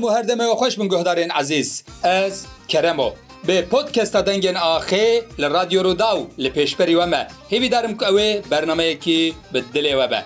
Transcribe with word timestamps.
هەموو 0.00 0.16
هەردەمەوە 0.20 0.56
خۆش 0.64 0.74
من 0.80 0.88
گوهدارێن 0.92 1.30
عزیز 1.38 1.70
ئەس 2.04 2.36
کەرەمەوە. 2.72 3.10
بێ 3.46 3.56
پۆتکەستە 3.72 4.20
دەنگێن 4.28 4.56
ئاخێ 4.64 5.08
لە 5.40 5.46
رادیۆڕوودا 5.56 6.10
و 6.18 6.22
لە 6.44 6.50
پێشپەری 6.56 6.94
وەمە 6.98 7.22
هیویدارم 7.52 7.94
کە 8.00 8.04
ئەوێ 8.08 8.28
بەرنمەیەکی 8.50 9.20
بدلێوە 9.52 10.06
بە. 10.12 10.20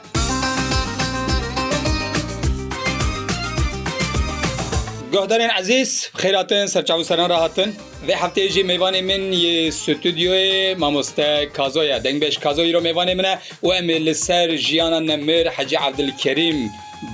گۆدارێن 5.15 5.51
عزیز 5.61 5.91
خێراتن 6.21 6.67
سەرچاوسەران 6.75 7.29
ڕاهاتن 7.33 7.71
vê 8.09 8.15
heftêjî 8.23 8.63
mêvanê 8.73 9.03
min 9.11 9.23
yê 9.45 9.57
stüdyoyê 9.81 10.55
mamoste 10.83 11.31
kazoya 11.59 11.99
dengbêj 12.07 12.35
kazoî 12.45 12.71
ro 12.77 12.81
mêvanê 12.89 13.15
min 13.19 13.27
e 13.33 13.35
û 13.67 13.69
em 13.81 13.87
ê 13.97 13.99
li 14.07 14.15
ser 14.27 14.49
jiyana 14.67 15.01
nemir 15.11 15.47
hecî 15.57 15.77
Evdilkerîm 15.91 16.59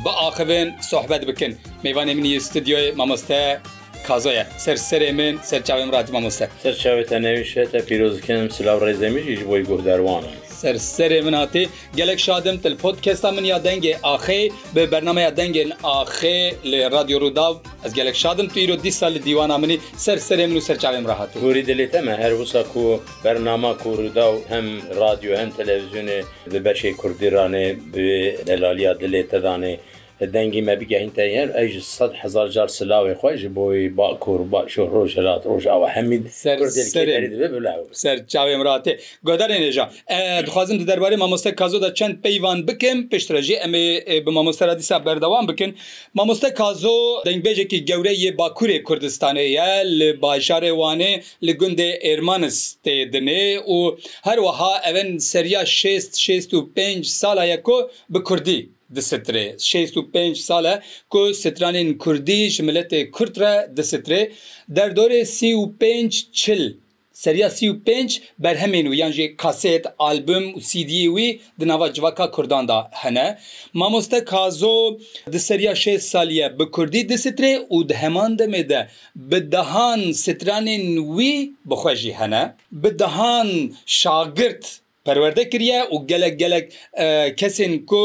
بە 0.04 0.10
ئاخبن 0.20 0.68
سوحبەت 0.90 1.22
بکن 1.30 1.52
میوانێ 1.84 2.12
منی 2.16 2.32
ستدیۆی 2.46 2.86
مامۆستە 2.98 3.40
تازەیە 4.10 4.44
سەر 4.64 4.78
سەرێ 4.90 5.10
من 5.18 5.34
سەرچاوێم 5.50 5.90
ڕاتمە 5.94 6.20
مستە 6.26 6.46
سەرچاوێتە 6.64 7.16
نەویشێتە 7.24 7.78
پیرۆزکەم 7.88 8.46
سلااو 8.56 8.78
ڕێزەمیژیش 8.86 9.40
بۆی 9.48 9.62
گۆداروانە 9.70 10.30
سەر 10.60 10.76
سەرێ 10.96 11.20
من 11.26 11.34
هاتی 11.40 11.64
gelek 11.98 12.18
şadim 12.26 12.56
til 12.62 12.74
podcasta 12.84 13.28
min 13.36 13.44
ya 13.52 13.58
dengê 13.68 13.94
axê 14.14 14.40
bi 14.76 14.82
bernameya 14.92 15.30
dengên 15.40 15.70
axê 16.00 16.36
lê 16.72 16.80
radyo 16.96 17.16
Rudav 17.24 17.54
ez 17.86 17.92
gelek 18.00 18.16
şadim 18.22 18.46
tu 18.52 18.58
îro 18.64 18.76
dîsa 18.84 19.06
li 19.14 19.20
dîwana 19.28 19.58
minî 19.62 19.76
ser 20.04 20.18
serê 20.28 20.46
min 20.48 20.56
û 20.60 20.62
serçavêm 20.70 21.04
rahat. 21.12 21.28
Gorî 21.42 21.62
dilê 21.70 21.86
te 21.92 22.00
me 22.00 22.14
her 22.22 22.30
wisa 22.40 22.62
ku 22.72 23.00
bernama 23.24 23.72
ku 23.82 23.98
Rudaw 23.98 24.34
hem 24.54 24.66
radyo 25.02 25.36
hem 25.38 25.48
televizyonê 25.60 26.18
li 26.52 26.58
beşê 26.66 26.90
Kurdiranê 27.00 27.66
bi 27.96 28.38
delaliya 28.46 28.92
dilê 28.92 29.22
te 29.30 29.36
danê 29.46 29.74
دەنگی 30.34 30.62
مەبیگەهینتە 30.68 31.20
هەر 31.36 31.48
ئەیژ 31.56 31.74
سەد 31.96 32.12
هزار 32.22 32.48
جار 32.54 32.68
سلااوی 32.78 33.14
خۆش 33.20 33.40
بۆی 33.56 33.88
با 33.98 34.06
کوور 34.24 34.40
باش 34.52 34.72
ڕۆژ 34.92 35.12
هەلات 35.18 35.42
ڕۆژ 35.50 35.64
ئەوە 35.72 35.88
هەمید 35.96 36.22
سەر 38.02 38.16
چاوێمراتێ 38.32 38.92
گۆدارێ 39.28 39.56
نێژا 39.64 39.84
دخوازم 40.46 40.76
دەربارەی 40.90 41.18
مامۆستە 41.22 41.50
کازۆدا 41.60 41.90
چەند 41.98 42.14
پەیوان 42.24 42.58
بکەم 42.68 42.98
پێشترەژێ 43.12 43.56
ئەمێ 43.64 43.84
بە 44.24 44.30
مامۆسترا 44.36 44.74
دیسا 44.80 44.96
بەردەوام 45.06 45.44
بکەن 45.50 45.70
مامۆستە 46.18 46.48
کازۆ 46.60 46.96
دەنگبێژێکی 47.28 47.78
گەورەی 47.88 48.16
یە 48.24 48.30
باکوورێ 48.40 48.78
کوردستانەیە 48.88 49.70
لە 49.98 50.08
باشارێوانێ 50.24 51.12
لە 51.46 51.52
گوندێ 51.60 51.90
ئێرمانس 52.06 52.58
تێ 52.84 52.94
دنێ 53.14 53.46
و 53.74 53.78
هەروەها 54.28 54.72
ئەوەن 54.86 55.08
سەریا 55.30 55.62
6 55.64 56.08
6 56.24 56.46
و 56.54 56.58
5 56.76 57.04
ساڵایەکۆ 57.20 57.78
بە 58.12 58.20
کوردی 58.28 58.60
دسترێ 58.98 59.46
65 59.58 60.36
ساله 60.48 60.74
کو 61.10 61.32
سترانên 61.32 61.94
کوردی 61.96 62.46
ji 62.50 62.62
milletê 62.62 63.10
Kurd 63.10 63.36
re 63.38 63.68
distrê 63.76 64.32
derdorê 64.74 65.22
سی 65.24 65.54
û 65.54 65.62
پێ 65.80 66.10
çil 66.32 66.76
seriya 67.24 67.50
سی 67.56 67.66
û 67.72 67.74
pênc 67.86 68.10
berhemên 68.38 68.86
û 68.90 68.94
yan 68.94 69.12
jê 69.12 69.26
kaset 69.42 69.84
album 69.98 70.44
û 70.56 70.58
CD 70.68 70.92
wî 71.16 71.28
di 71.60 71.68
nava 71.68 71.92
civaka 71.92 72.30
Kurdan 72.30 72.68
da 72.68 72.88
hene. 72.92 73.38
Mamoste 73.80 74.24
kazo 74.24 74.98
di 75.32 75.40
seriya 75.48 75.74
şe 75.74 75.98
saliye 75.98 76.58
bi 76.58 76.64
Kurdî 76.76 76.98
disitrê 77.12 77.52
û 77.74 77.88
di 77.88 77.94
heman 77.94 78.32
demê 78.38 78.68
de 78.68 78.80
bi 79.30 79.52
dehan 79.52 80.00
stranên 80.22 80.84
wî 81.16 81.34
bixwe 81.70 81.94
jî 82.00 82.12
hene. 82.20 82.42
Bi 82.82 82.90
dehan 82.98 83.50
şagirt 84.00 84.79
پەروەەردە 85.08 85.44
کریە 85.52 85.78
و 85.92 85.96
گەلک 86.10 86.34
گەلک 86.42 86.64
کەسێن 87.40 87.74
کۆ 87.90 88.04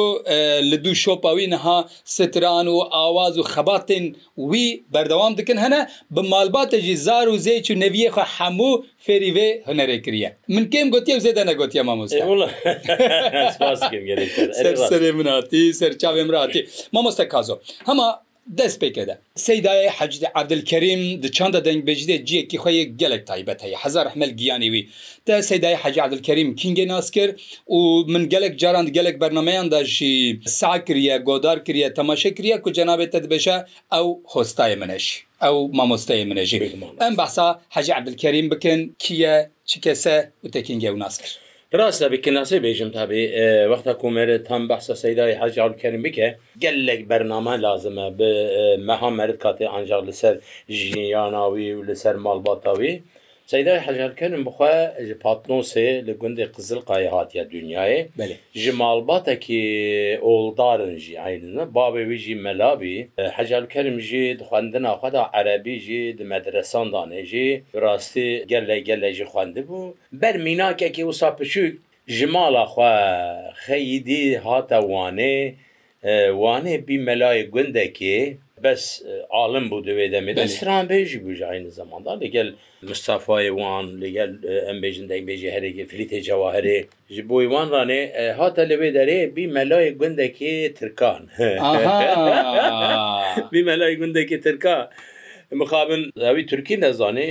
لە 0.70 0.78
دوو 0.84 0.96
شۆپاوی 1.04 1.48
نەها 1.54 1.80
ستران 2.18 2.68
و 2.68 2.78
ئاواز 2.96 3.34
و 3.40 3.44
خەباتن 3.54 4.06
وی 4.50 4.66
بەردەوام 4.94 5.34
دکن 5.40 5.58
هەنە 5.66 5.80
بە 6.16 6.22
مالباتەژی 6.34 6.96
زار 7.06 7.26
و 7.34 7.38
زێچ 7.46 7.66
و 7.72 7.76
نەویەخە 7.84 8.26
هەموو 8.38 8.72
فێریێ 9.06 9.50
هەنەرێ 9.70 9.98
کریە 10.06 10.30
من 10.56 10.66
کێم 10.72 10.88
گوتیە 10.94 11.18
زێدە 11.26 11.44
نەگوتیە 11.52 11.82
مامۆستا 11.90 12.24
سەر 14.98 15.04
مناتی 15.18 15.64
سەرچاوێمراتی 15.80 16.62
مامۆستە 16.96 17.26
کازۆ 17.34 17.56
هەما 17.90 18.10
دەست 18.60 18.78
پێکەدا 18.84 19.16
سەداە 19.48 19.76
حەجد 19.98 20.24
عبدلکەریم 20.40 21.02
دچنددە 21.24 21.62
دەنگبێژێ 21.68 22.18
جیەکی 22.30 22.58
خۆی 22.64 22.80
گەلێک 23.02 23.24
تایبەتەیە 23.30 23.78
هزار 23.84 24.06
حمل 24.14 24.32
گیانیوی 24.40 24.82
تا 25.28 25.36
سەدای 25.50 25.78
حەج 25.84 25.96
عبدلکەریم 26.06 26.50
کینگێ 26.60 26.86
ناس 26.94 27.08
کرد 27.16 27.34
و 27.78 27.78
من 28.14 28.24
گەلێک 28.34 28.54
جاران 28.62 28.88
گەلێک 28.98 29.16
بەرنمەیان 29.24 29.68
داشی 29.76 30.14
سا 30.60 30.72
کریە 30.88 31.18
گۆدار 31.30 31.58
کریە 31.68 31.90
تەماشە 31.98 32.30
کریە 32.38 32.58
کو 32.64 32.70
جەنابێتە 32.78 33.18
دبێژە 33.26 33.58
ئەو 33.94 34.08
هۆستای 34.34 34.76
منەش 34.82 35.06
ئەو 35.44 35.58
مامۆستای 35.78 36.26
منەژی 36.30 36.60
ئەم 37.04 37.14
بەسا 37.20 37.48
حەج 37.76 37.88
عبدلکەریم 37.98 38.48
بکەن 38.52 38.80
کیە 39.04 39.34
چ 39.70 39.72
کەسە 39.84 40.16
و 40.44 40.48
تەکینگە 40.56 40.90
و 40.94 40.98
ناس 41.06 41.16
کرد 41.22 41.36
ڕاستە 41.80 42.06
بکناسی 42.14 42.58
بێژم 42.66 42.90
تابی 42.98 43.24
وەختا 43.72 43.94
کومێرە 44.02 44.36
تام 44.48 44.64
بەسە 44.70 44.94
سەدای 45.04 45.38
حەجارکەرم 45.42 46.02
بکە 46.06 46.28
گەلێک 46.64 47.02
بەرنامە 47.10 47.54
لازمە 47.66 48.06
بە 48.20 48.30
مەها 48.88 49.10
مەرد 49.18 49.38
کاتێ 49.44 49.66
ئەنجار 49.74 50.02
لەسەر 50.10 50.36
ژیانناوی 50.80 51.68
و 51.76 51.86
لەسەر 51.90 52.16
ماڵباتاوی 52.26 52.94
Seyda 53.46 53.80
hejerkerin 53.88 54.46
bixwe 54.46 54.70
ji 55.08 55.16
patnosê 55.24 55.84
li 56.08 56.14
gundê 56.22 56.46
qizil 56.56 56.82
qayê 56.90 57.08
hatiye 57.16 57.44
dünyayê 57.56 58.00
ji 58.62 58.72
malbatekî 58.82 59.62
oldarın 60.32 60.96
jî 61.04 61.14
aynine 61.28 61.66
babê 61.78 62.02
wî 62.10 62.18
jî 62.26 62.36
melabî 62.46 62.98
hejerkerim 63.38 64.00
jî 64.10 64.24
dixwendina 64.40 64.90
xwe 65.00 65.10
da 65.16 65.24
erebî 65.40 65.76
jî 65.86 66.04
di 66.18 66.24
medresan 66.34 66.88
danê 66.96 67.24
jî 67.32 67.50
rastî 67.86 68.30
gelle 68.52 68.78
gelle 68.90 69.12
jî 69.18 69.24
xwendibû 69.32 69.80
ber 70.22 70.36
mînakekî 70.46 71.04
wisa 71.10 71.28
piçûk 71.40 71.72
ji 72.16 72.26
mala 72.36 72.64
xwe 72.74 72.94
xeyidî 73.68 74.26
hata 74.46 74.78
wanê 74.94 75.36
wanê 76.42 76.76
bî 76.88 76.96
melayê 77.10 77.44
gundekê 77.56 78.18
بەس 78.64 78.84
عالم 79.38 79.66
بوو 79.70 79.84
دەوێ 79.88 80.06
دەمێتران 80.16 80.84
بێژی 80.92 81.20
بژین 81.26 81.64
زماندا 81.80 82.14
لەگەل 82.24 82.50
مستافای 82.90 83.50
وان 83.58 83.86
لەگەل 84.04 84.32
ئەم 84.68 84.78
بێژن 84.84 85.06
دەنگبێژی 85.12 85.54
هەرێکی 85.56 85.84
فلیتی 85.90 86.24
جەواهرێ 86.28 86.80
ji 87.16 87.22
بۆی 87.30 87.48
وان 87.54 87.68
ڕانێ 87.76 88.02
هاتە 88.40 88.64
لەوێ 88.72 88.90
دەرێ 88.98 89.20
بی 89.36 89.46
مەلای 89.56 89.90
گوندێکی 90.02 90.54
ترکان 90.78 91.22
بی 93.54 93.62
مەلای 93.70 93.94
گوندێکی 94.02 94.38
ترکان. 94.46 94.86
مخابن 95.62 96.02
ئەوی 96.26 96.44
تورکی 96.52 96.76
نەزانێ 96.84 97.30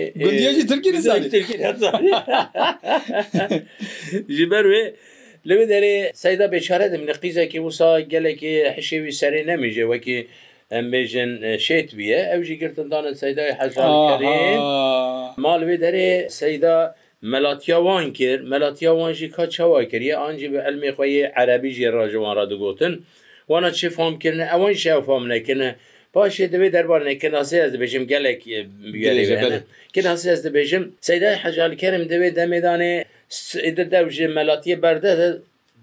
تورکی 0.70 0.90
ji 4.36 4.44
ber 4.52 4.64
wê 4.72 4.82
لەوێ 5.48 5.64
دەرێ 5.72 5.94
سەیدا 6.22 6.46
بێچارە 6.54 6.86
دەم 6.92 7.02
لە 7.08 7.14
قیزێکی 7.22 7.58
وسا 7.66 7.90
gelekî 8.12 8.54
hişێوی 8.76 9.12
سەرێ 9.20 9.40
نەمیژێ 9.50 9.84
وەکی 9.92 10.18
ئەمبێژن 10.72 11.30
شێت 11.66 11.88
بە 11.98 12.20
ئەوژی 12.30 12.56
گرتندانە 12.62 13.12
سەدای 13.22 13.52
حەژارین 13.58 14.60
ماڵێ 15.44 15.76
دەرێ 15.84 16.10
سەیدا 16.40 16.76
مەلاتیاوان 17.32 18.06
کرد 18.18 18.42
مەلاتیاوانژی 18.52 19.28
کا 19.36 19.44
چاوا 19.54 19.80
کردە 19.90 20.16
ئەنجی 20.22 20.48
بە 20.52 20.58
ئەلمی 20.66 20.92
خۆی 20.96 21.16
عەربیژی 21.38 21.92
ڕژوان 21.96 22.34
ڕدەگوتن 22.38 22.94
وانە 23.50 23.70
چی 23.78 23.88
فامکردە 23.96 24.44
ئەوان 24.52 24.74
شێ 24.82 24.92
فام 25.06 25.24
نەکردە 25.32 25.68
پاشێ 26.14 26.46
دەبێت 26.54 26.72
دەربارە 26.76 27.12
کناسی 27.24 27.58
ئەس 27.62 27.70
دەبێژم 27.74 28.04
گەلێک 28.12 28.40
کناسی 29.94 30.28
ئەس 30.32 30.40
دەبێژم 30.46 30.82
سەدای 31.08 31.36
حەژالکەرم 31.42 32.04
دەوێت 32.12 32.34
دەمێدانێ 32.40 32.94
دەوژێ 33.92 34.26
مەلاتیە 34.36 34.76
بەردە 34.84 35.12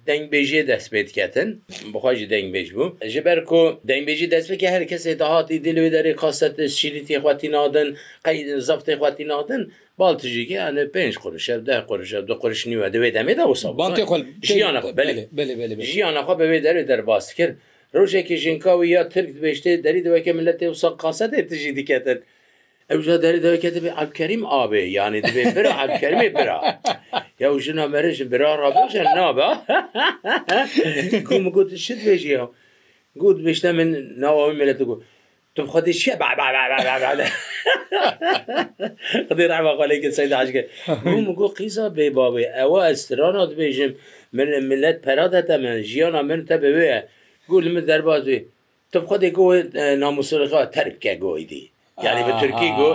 دەنگبێژێ 0.10 0.62
دەستپێتکەتن 0.72 1.50
بخواژی 1.94 2.28
دەنگبێژ 2.34 2.68
بوو 2.76 2.88
ژبەر 3.14 3.38
کۆ 3.50 3.62
دەنگبێژی 3.90 4.28
دەستپێکی 4.36 4.68
هەر 4.76 4.84
کەسێ 4.92 5.12
داهاتی 5.22 5.58
دلوێ 5.66 5.88
دەێ 5.96 6.14
قاست 6.22 6.58
شیری 6.78 7.02
تێخواتی 7.08 7.48
نادن 7.56 7.88
قەی 8.26 8.38
زەفتی 8.68 8.94
خواتی 9.00 9.26
نادن 9.32 9.62
بالتژیکی 10.02 10.58
ئەە 10.64 10.72
پێنج 10.96 11.14
قڕشە 11.24 11.56
ده 11.68 11.76
قڕشە 11.90 12.20
دو 12.28 12.34
قڕش 12.42 12.62
نیوە 12.70 12.88
دەوێ 12.94 13.10
دەمێدا 13.18 13.44
وسە 13.52 13.68
ژیانەخوا 15.92 16.36
بەوێ 16.42 16.60
دەوێ 16.66 16.84
دەرباس 16.90 17.28
کرد 17.38 17.56
ڕۆژێکی 17.98 18.36
ژینکاوی 18.44 18.88
یا 18.96 19.04
ترک 19.14 19.30
بێشتێ 19.44 19.72
دەری 19.86 20.02
دوەکە 20.08 20.32
منلەتی 20.38 20.68
وسە 20.74 20.90
قاسەتێ 21.04 21.40
تژی 21.50 21.72
دیکەتن 21.78 22.20
Evja 22.96 23.16
derê 23.24 23.40
devketê 23.46 23.80
bi 23.86 23.90
Abkerim 24.04 24.44
abê 24.62 24.82
yanî 24.98 25.20
dibê 25.28 25.44
bir 25.56 25.66
Abkerimê 25.84 26.30
bira. 26.38 26.82
Ya 27.40 27.50
jina 27.60 27.88
mere 27.88 28.12
ji 28.12 28.32
bira 28.32 28.52
raboje 28.64 29.04
nabe 29.18 29.48
Ku 31.28 31.34
min 31.44 31.52
got 31.56 31.70
şit 31.88 32.00
bêjî 32.08 32.28
ya. 32.38 32.46
Gut 33.22 33.38
bişte 33.46 33.70
min 33.78 33.90
nava 34.22 34.46
millet 34.62 34.80
got. 34.92 35.02
تم 35.58 35.68
خدي 35.74 35.92
شي 36.02 36.12
بعد 36.24 36.36
بعد 36.42 36.54
بعد 36.72 36.84
بعد 36.90 37.02
بعد 37.06 37.20
خدي 39.30 39.44
رحمة 39.54 39.74
عليك 39.86 40.04
السيد 40.10 40.34
عشقة 40.40 40.62
هم 41.12 41.26
جو 41.40 41.46
قيسة 41.60 41.84
ببابي 41.98 42.44
أو 42.64 42.74
استرانا 42.94 43.44
تبيجم 43.52 43.92
من 44.38 44.48
ملت 44.72 44.98
برادة 45.06 45.50
من 45.64 45.72
جيانا 45.92 46.22
من 46.30 46.40
تبوي 46.50 46.90
قول 47.52 47.66
من 47.76 47.84
دربات 47.90 48.24
بي 48.30 48.38
تم 48.94 49.04
خدي 49.10 49.30
جو 49.38 49.46
ناموس 50.04 50.30
الغا 50.38 50.62
تربك 50.76 51.06
جويدي 51.24 51.62
yani 52.04 52.26
bi 52.28 52.40
Türkiye 52.40 52.72
go 52.72 52.94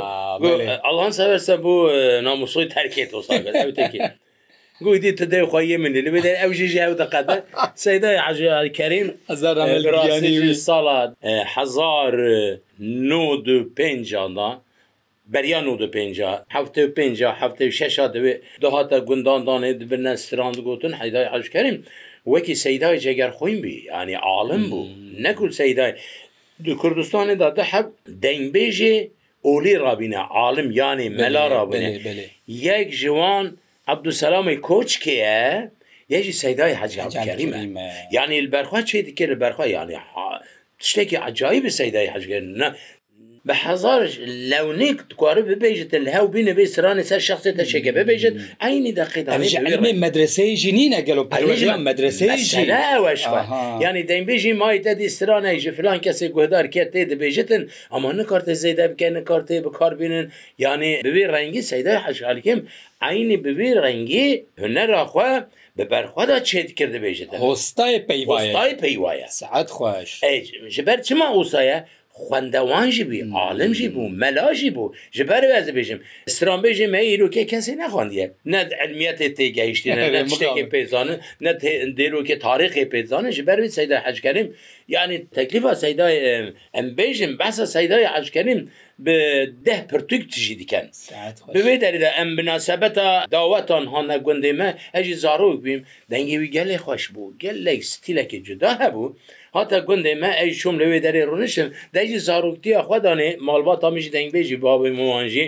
Allah'ın 0.82 1.11
seversen 1.11 1.62
bu 1.62 1.88
namusluyu 2.25 2.69
terk 2.69 2.99
et 2.99 3.14
o 3.14 3.23
sahibi 3.23 3.50
öteki. 3.64 4.00
Goydi 4.81 5.17
tu 5.17 5.31
dev 5.31 5.43
xwaye 5.43 5.76
min 5.76 5.94
li 5.94 6.14
bidar 6.14 6.35
ew 6.44 6.55
jî 6.55 6.79
ew 6.79 6.99
diqete 6.99 7.44
Seyda 7.75 8.26
Hacı 8.26 8.73
Kerim 8.75 9.17
yani 9.29 10.55
sala 10.55 11.14
hezar 11.55 12.14
nû 12.81 13.44
du 13.44 13.75
penca 13.75 14.37
da 14.37 14.58
beriya 15.26 15.61
nû 15.61 15.79
du 15.79 15.91
penca 15.91 16.44
hefte 16.49 16.94
penca 16.94 17.32
hefte 17.41 17.70
şeşa 17.70 18.05
divê 18.05 18.41
dihata 18.62 18.99
gundan 18.99 19.43
danê 19.43 19.81
dibirne 19.81 20.17
strand 20.17 20.55
gotin 20.55 20.93
Heyda 20.93 21.32
Hacı 21.32 21.50
Kerim 21.50 21.85
wekî 22.25 22.56
Seyda 22.56 22.99
ceger 22.99 23.29
xwin 23.29 23.62
bî 23.62 23.82
yani 23.85 24.19
alim 24.19 24.62
bû 24.64 24.87
nekul 25.23 25.50
Seyday 25.50 25.97
di 26.64 26.73
Kurdistanê 26.82 27.38
da 27.38 27.56
deheb 27.56 27.87
dengbêjê 28.08 29.11
olî 29.43 29.81
rabîne 29.81 30.19
alim 30.19 30.70
yanî 30.70 31.11
mela 31.11 31.50
rabîne 31.50 32.26
yek 32.47 32.93
ji 32.93 33.06
wan 33.06 33.56
Abdüselamê 33.88 34.61
koçke 34.61 35.11
ye 35.12 35.70
yek 36.08 36.25
jî 36.25 36.32
seydayê 36.32 36.75
heckerî 36.75 37.47
me 37.47 37.93
yanî 38.12 38.53
berxwa 38.53 38.81
çê 38.81 39.06
dike 39.06 39.29
li 39.29 39.41
berxwa 39.41 39.67
yanî 39.67 39.97
tiştekî 40.79 41.20
acayî 41.20 41.64
bi 41.64 41.69
seydayê 41.69 42.14
hecgerin 42.14 42.73
بە 43.48 43.54
حەزارش 43.64 44.14
لەونێک 44.50 44.98
دکوارە 45.10 45.43
ببێژێت 45.50 45.93
لە 46.06 46.10
هەو 46.16 46.26
بینە 46.34 46.52
بێ 46.58 46.64
سرانێ 46.75 47.04
سەر 47.10 47.20
شخصێت 47.28 47.54
دەشێکە 47.60 47.93
ببێژێت 47.98 48.34
عینی 48.66 48.93
دەقیدانی 49.00 49.50
مەدرسەی 50.04 50.52
ژینینە 50.62 51.00
گەل 51.08 51.19
و 51.22 51.26
پەرژیان 51.32 51.81
مەدرسەیەوەش 51.88 53.22
ینی 53.84 54.02
دەینبێژی 54.10 54.52
مای 54.62 54.78
دەدی 54.87 55.08
سرانەیژ 55.19 55.64
فلان 55.78 55.98
کەسێک 56.04 56.31
گوهدار 56.37 56.66
کرد 56.75 56.90
تێ 56.93 57.02
دەبێژێتن 57.12 57.62
ئەمە 57.94 58.10
نکارتە 58.19 58.54
زەیدا 58.62 58.87
بکەن 58.93 59.14
کارتێ 59.31 59.56
بکاربیێنن 59.66 60.26
یانێ 60.64 60.90
ببێ 61.06 61.25
ڕەنگی 61.34 61.62
سەدا 61.70 61.94
حەشالکەم 62.04 62.60
عینی 63.08 63.37
ببێ 63.44 63.70
ڕەنگی 63.84 64.28
هەنەراخوا 64.62 65.31
بە 65.76 65.84
بەرخوادا 65.90 66.38
چێت 66.48 66.69
کردبێژێت 66.78 67.31
هۆستای 67.44 67.94
پەیوای 68.08 68.72
پەیواە 68.82 69.28
سعات 69.40 69.69
خوۆش 69.76 70.10
ژبەر 70.76 70.98
چما 71.08 71.28
ئوسایە؟ 71.38 71.78
خوندەوان 72.25 72.89
ژی 72.97 73.05
بووی 73.09 73.23
عالم 73.39 73.73
ژی 73.79 73.89
بوو 73.95 74.09
مەلاژی 74.23 74.71
بوو 74.77 74.89
ji 75.17 75.23
ber 75.31 75.43
ez 75.59 75.65
dibêjim 75.69 75.99
stran 76.35 76.59
bêjim 76.65 76.89
me 76.95 77.01
îrokê 77.15 77.45
kesê 77.53 77.75
nexwandiye 77.83 78.27
ne 78.53 78.61
elmiyetê 78.85 79.29
têgehiştî 79.39 79.89
pêzanin 80.75 81.19
ne 81.45 81.53
dêrokê 82.01 82.37
tarixê 82.47 82.85
pêzanin 82.95 83.31
ji 83.37 83.47
ber 83.47 83.59
seyda 83.69 83.97
heckerim 84.07 84.49
yani 84.89 85.27
teklifa 85.35 85.75
seyda 85.75 86.11
em 86.81 86.87
bêjim 87.01 87.33
besa 87.39 87.67
seyda 87.67 87.97
heckerim 88.17 88.61
ده 89.64 89.78
پرتوک 89.90 90.22
تژی 90.32 90.54
دیکەن 90.60 90.87
بێ 91.64 91.75
دەریدا 91.84 92.10
ئەم 92.16 92.28
بناسەبەتە 92.37 93.06
داوەتان 93.34 93.84
هەە 93.94 94.16
گوندێ 94.26 94.52
me 94.60 94.69
hecî 94.96 95.14
zarok 95.25 95.56
bîm 95.64 95.81
dengewî 96.12 96.48
gelê 96.56 96.76
xweş 96.84 97.04
bû 97.14 97.22
gelek 97.44 97.81
stîlekê 97.93 98.38
cuda 98.46 98.70
hebû 98.82 99.04
hata 99.58 99.78
gundê 99.88 100.14
me 100.22 100.31
ey 100.44 100.50
şom 100.60 100.75
li 100.81 100.87
wê 100.93 100.98
derê 101.06 101.22
rûnişim 101.31 101.69
de 101.94 102.02
jî 102.08 102.19
zaroktiya 102.28 102.81
xwedanê 102.87 103.31
malbata 103.48 103.88
min 103.94 104.00
jî 104.04 104.10
dengbê 104.16 104.40
jî 104.48 104.56
babê 104.66 104.88
wan 105.08 105.26
jî 105.34 105.44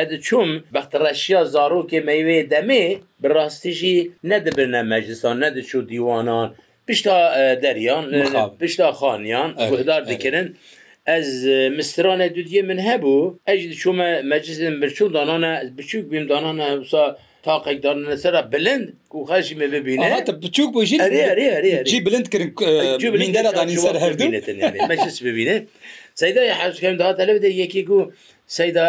ed 0.00 0.10
çûm 0.26 0.48
bextreşiya 0.74 1.42
zarokê 1.54 1.98
meyvê 2.10 2.38
demê 2.52 2.82
bi 3.22 3.28
rastî 3.38 3.72
jî 3.78 3.94
nedibirne 4.32 4.82
meclisan 4.94 5.34
nediçû 5.44 5.78
dîwanan 5.92 6.46
pişta 6.86 7.16
deryan 7.62 8.04
pişta 8.60 8.86
xaniyan 9.00 9.48
guhdar 9.70 10.02
dikirin 10.08 10.48
evet. 10.56 10.76
ez 11.08 11.44
misrane 11.72 12.34
dudiye 12.36 12.62
min 12.62 12.78
hebû 12.78 13.34
ez 13.46 13.60
çûme 13.80 14.22
meclisin 14.22 14.72
birçû 14.82 15.12
danana 15.14 15.60
ez 15.62 15.66
biçûk 15.78 16.04
bîm 16.10 16.28
danana 16.28 16.66
hewsa 16.72 17.18
taqek 17.42 17.82
danane 17.82 18.16
sera 18.16 18.40
bilind 18.52 18.84
ku 19.10 19.18
xeşî 19.30 19.54
me 19.56 19.72
bibîne 19.72 20.18
biçûk 20.44 20.74
bu 20.74 20.84
jî 20.84 20.98
bilind 22.06 22.26
kirin 22.32 23.18
min 23.18 23.34
dera 23.34 23.54
danî 23.56 23.76
ser 23.76 23.94
herdû 23.94 24.24
meclis 24.88 25.24
bibîne 25.24 25.66
Seyda 26.14 26.40
hewkem 26.40 26.98
daha 26.98 27.16
tele 27.16 27.42
de 27.42 27.48
yekî 27.48 27.84
ku 27.84 28.12
Seyda 28.46 28.84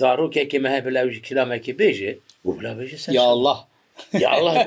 zarokekê 0.00 0.58
me 0.58 0.70
hebla 0.70 1.10
jî 1.10 1.22
kilamekî 1.22 1.72
bêje 1.74 2.16
û 2.46 2.60
bila 2.60 2.68
bêje 2.84 3.14
Ya 3.14 3.22
Allah 3.22 3.58
Ya 4.18 4.30
Allah 4.30 4.64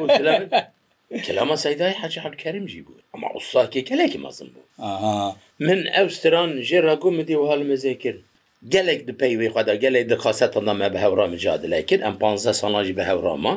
کەلامە 1.25 1.56
سایدای 1.63 1.94
حەجی 2.02 2.19
حەبکەریمجی 2.25 2.81
بوو 2.86 3.04
ئەمە 3.13 3.28
عوساکی 3.36 3.81
کەلێکی 3.90 4.19
مەزم 4.25 4.50
بوو 4.54 5.31
من 5.68 5.80
ئەوستران 5.96 6.52
ژێراگو 6.69 7.10
مدی 7.18 7.36
و 7.40 7.50
هەلمەزێ 7.52 7.94
کرد 8.04 8.22
gelek 8.75 9.00
dipey 9.07 9.34
wê 9.40 9.48
xweda 9.54 9.75
gelek 9.84 10.06
dixasetanda 10.12 10.74
me 10.81 10.88
bi 10.94 10.98
hewra 11.06 11.25
mücadele 11.34 11.78
kir 11.90 12.00
em 12.10 12.16
panze 12.22 12.54
sana 12.62 12.81
jî 12.88 12.94
bi 13.00 13.04
hewrama 13.10 13.54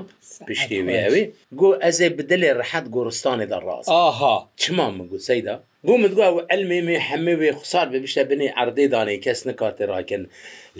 piştî 0.49 0.79
wê 0.87 0.97
ew 1.06 1.17
got 1.61 1.75
ez 1.91 1.99
ê 2.06 2.09
bi 2.19 2.23
dilê 2.31 2.50
rehet 2.61 2.87
goristanê 2.95 3.47
de 3.53 3.56
rast 3.69 3.89
aha 4.05 4.35
çima 4.61 4.87
min 4.99 5.06
got 5.11 5.23
seyda 5.31 5.55
Gu 5.87 5.95
min 6.05 6.12
got 6.17 6.31
ew 6.33 6.37
elmê 6.56 6.79
me 6.89 6.97
hemê 7.09 7.35
wê 7.41 7.50
xusar 7.61 7.87
bi 7.93 7.99
bişte 8.05 8.23
binê 8.31 8.49
erdê 8.62 8.85
danê 8.95 9.15
kes 9.25 9.41
nikar 9.47 9.73
terakin 9.77 10.23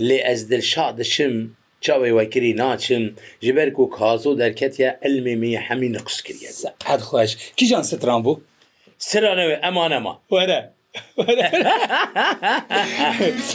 lê 0.09 0.19
ez 0.33 0.41
dil 0.51 0.61
şa 0.73 0.87
dişim 0.99 1.35
çavê 1.83 2.09
wekirî 2.19 2.57
naçin 2.57 3.17
ji 3.43 3.57
ber 3.57 3.73
ku 3.73 3.91
kazo 3.91 4.39
derketiye 4.39 4.99
elmê 5.03 5.37
me 5.37 5.57
hemî 5.57 5.93
niqs 5.93 6.21
kiriye 6.23 6.51
Hedxweş 6.85 7.37
Kijan 7.57 7.83
sitran 7.83 8.23
bû? 8.25 8.41
Siran 8.99 9.39
ew 9.39 9.53
eman 9.63 9.91
ema 9.93 10.19
were. 10.29 10.71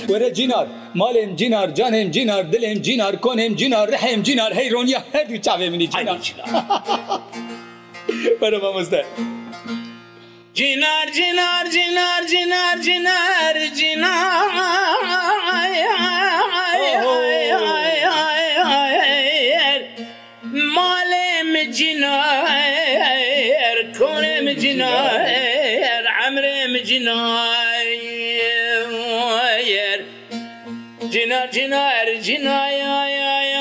Were 0.10 0.34
cinar 0.34 0.68
malên 0.96 1.38
cinar 1.38 1.70
canêm 1.70 2.12
cinar 2.12 2.44
dilêm 2.46 2.82
cinar 2.82 3.14
konêm 3.16 3.56
cinar 3.56 3.92
rehem 3.92 4.24
cinar 4.24 4.56
heyronya 4.56 5.04
her 5.12 5.30
du 5.30 5.34
çavê 5.34 5.70
minî 5.70 5.90
cinar 5.90 6.34
Were 8.24 8.58
mamizde. 8.58 9.06
Cinar 10.54 11.12
cinar 11.12 11.66
cinar 11.72 12.28
cinar 12.28 12.78
cinar 12.82 13.58
cinar 13.76 15.43
جنار 21.78 23.78
كونم 23.98 24.50
جنار 24.50 26.08
عمرم 26.08 26.78
جنار 26.78 27.86
جنار 31.14 31.48
جنار 31.52 32.14
جنار 32.22 33.56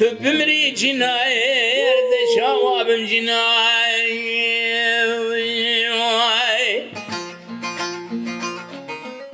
تبمري 0.00 0.62
جنار 0.70 1.32
ذا 2.10 2.18
شوابم 2.38 3.02
جنار 3.06 3.61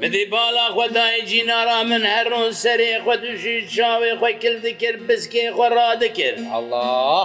Divê 0.08 0.24
bala 0.30 0.64
xwe 0.76 0.86
dayê 0.96 1.20
cînara 1.28 1.78
min 1.90 2.02
her 2.12 2.26
rûn 2.32 2.50
serê 2.62 2.92
xwe 3.04 3.14
tu 3.22 3.30
jî 3.42 3.56
çavê 3.76 4.10
xwe 4.20 4.30
kil 4.42 4.56
dikir 4.62 4.94
biskê 5.08 5.44
xwe 5.56 5.66
radikir 5.80 6.34
Allah 6.58 7.24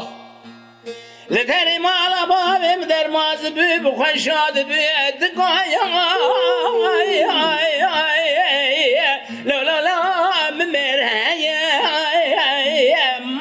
Li 1.36 1.44
derê 1.50 1.78
mala 1.86 2.22
bavê 2.34 2.72
min 2.80 2.90
dermaz 2.90 3.40
bû 3.56 3.68
bixwe 3.86 4.10
şa 4.24 4.42
dibû 4.56 4.76
dikaya 5.22 5.84
Lola 9.50 9.76
la 9.88 10.00
min 10.58 10.70
merheye 10.76 11.64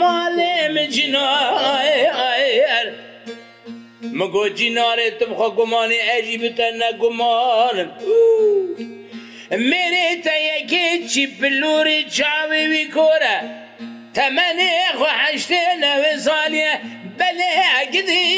malê 0.01 0.57
min 0.75 0.87
cînayer 0.95 2.87
Me 4.19 4.27
got 4.33 4.49
cînarê 4.59 5.09
tu 5.19 5.25
bixwe 5.31 5.49
gumanê 5.59 6.01
ecî 6.17 6.43
bite 6.43 6.69
ne 6.79 6.91
gumanim. 7.01 7.89
مرێتە 9.71 10.35
یەکێکی 10.53 11.25
بلووری 11.39 12.01
چاویوی 12.17 12.85
کۆرە 12.97 13.39
تەمەێ 14.17 14.71
خوحشتێنەوە 14.99 16.13
زانە 16.27 16.71
بەلێ 17.19 17.51
ئەگدی 17.73 18.31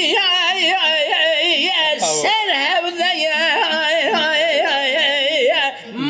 سەر 2.22 2.48
هەودەیە 2.66 3.40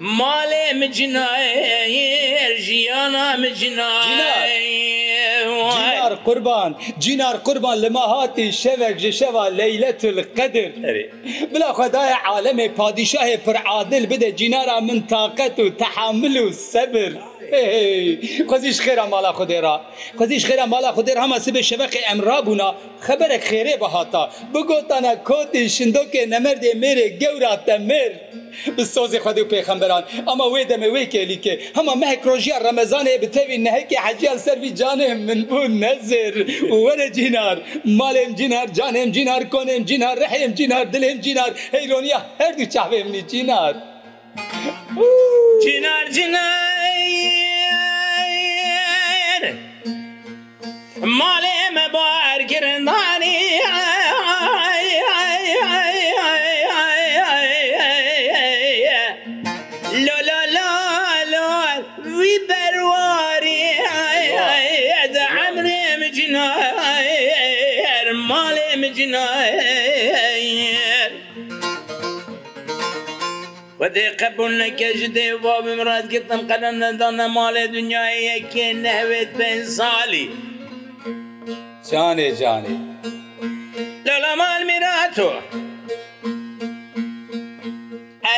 مالم 0.00 0.80
جناير 0.84 2.52
جيانا 2.58 3.36
مجناير 3.36 4.65
قوربان 6.26 6.72
جینار 7.02 7.36
قوربان 7.46 7.76
لە 7.84 7.88
ما 7.96 8.04
هاتی 8.12 8.46
شەوێک 8.62 8.96
ji 9.02 9.10
şeva 9.18 9.44
leyletül 9.60 10.16
qedir 10.36 10.72
Bila 11.52 11.68
xwedaya 11.78 12.18
alemê 12.36 12.66
padîşahê 12.80 13.36
pirعادil 13.46 14.04
bide 14.10 14.30
cînara 14.40 14.80
min 14.88 15.00
taqet 15.12 15.56
û 15.64 15.66
tehamil 15.82 16.34
û 16.44 16.46
sebir. 16.72 17.12
خۆزیش 18.50 18.78
خێرا 18.84 19.06
ماڵا 19.12 19.32
خودێرا 19.38 19.74
خۆزیش 20.18 20.42
خێرا 20.48 20.66
ماڵا 20.74 20.90
خودێر 20.96 21.18
هەمە 21.24 21.38
سبێ 21.46 21.62
شەبقی 21.70 22.00
ئەمرابوونا 22.08 22.68
خەبەرێک 23.06 23.42
خێرێ 23.50 23.74
بەهاتا 23.82 24.24
بگۆتانە 24.52 25.12
کۆتی 25.28 25.62
شندۆکێ 25.76 26.22
نەمەردێ 26.32 26.72
مێرێ 26.82 27.06
گەورا 27.22 27.52
تەمر 27.66 28.12
بسۆزی 28.76 29.18
خودی 29.24 29.40
و 29.44 29.48
پێخەمبەران 29.54 30.02
ئەمە 30.28 30.46
وێ 30.52 30.62
دەمە 30.70 30.88
وێ 30.94 31.04
کێلیکە 31.12 31.54
هەمە 31.78 31.94
مەهکرۆژیا 32.02 32.56
ڕەمەزانێ 32.66 33.14
بتەوی 33.22 33.58
نەهەکی 33.66 33.96
حەجیان 34.04 34.38
سەروی 34.44 34.72
جانێ 34.80 35.08
من 35.28 35.40
بوو 35.48 35.64
نەزر 35.82 36.34
وەرە 36.84 37.08
جینار 37.16 37.56
مالێم 37.98 38.30
جینار 38.38 38.68
جانێم 38.78 39.10
جینار 39.16 39.42
کۆنێم 39.54 39.82
جینار 39.90 40.16
ڕحێم 40.22 40.52
جینار 40.58 40.86
دلێم 40.94 41.18
جینار 41.24 41.50
هەیرۆنیا 41.76 42.18
هەردوو 42.40 42.70
چاوێم 42.74 43.08
نی 43.14 43.22
جینار 43.32 43.74
جینار 45.64 46.06
جینار 46.16 46.65
مالێمە 51.18 51.86
بارگرندانی 51.94 53.38
وی 62.18 62.36
بەرواری 62.48 63.72
ئەمرێ 65.34 65.82
مجینە 66.02 66.48
مالێ 68.30 68.68
مجینە 68.82 69.26
ودي 73.86 74.08
قبول 74.08 74.58
لك 74.58 74.82
جدي 74.82 75.34
باب 75.34 75.64
مراد 75.68 76.16
قطن 76.16 76.52
قلنا 76.52 76.90
دانا 76.90 77.26
مال 77.26 77.72
دنياي 77.72 78.26
يكي 78.36 78.72
نهوت 78.72 79.28
بين 79.38 79.64
صالي 79.66 80.30
جاني 81.92 82.32
جاني 82.32 82.76
لا 84.06 84.18
لا 84.20 84.34
مال 84.34 84.66
ميراتو 84.66 85.30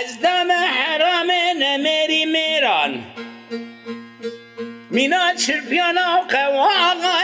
ازدام 0.00 0.52
حرام 0.52 1.30
نميري 1.60 2.26
ميران 2.26 3.00
مينات 4.90 5.38
شربيانا 5.40 6.14
وقواغا 6.14 7.17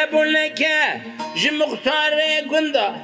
قبولەکە 0.00 0.80
ji 1.36 1.50
muxtarê 1.50 2.42
gunda 2.50 2.94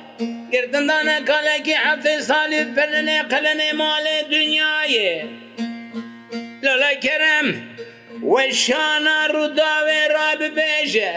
Girdindan 0.53 1.25
kalekî 1.31 1.75
heftê 1.87 2.15
salî 2.29 2.57
pirinê 2.77 3.21
qelinê 3.33 3.71
malê 3.83 4.19
dünyayê 4.35 5.13
Lalekerem 6.65 7.47
we 8.35 8.53
şana 8.65 9.19
rûdavê 9.35 10.01
rabibêje. 10.19 11.13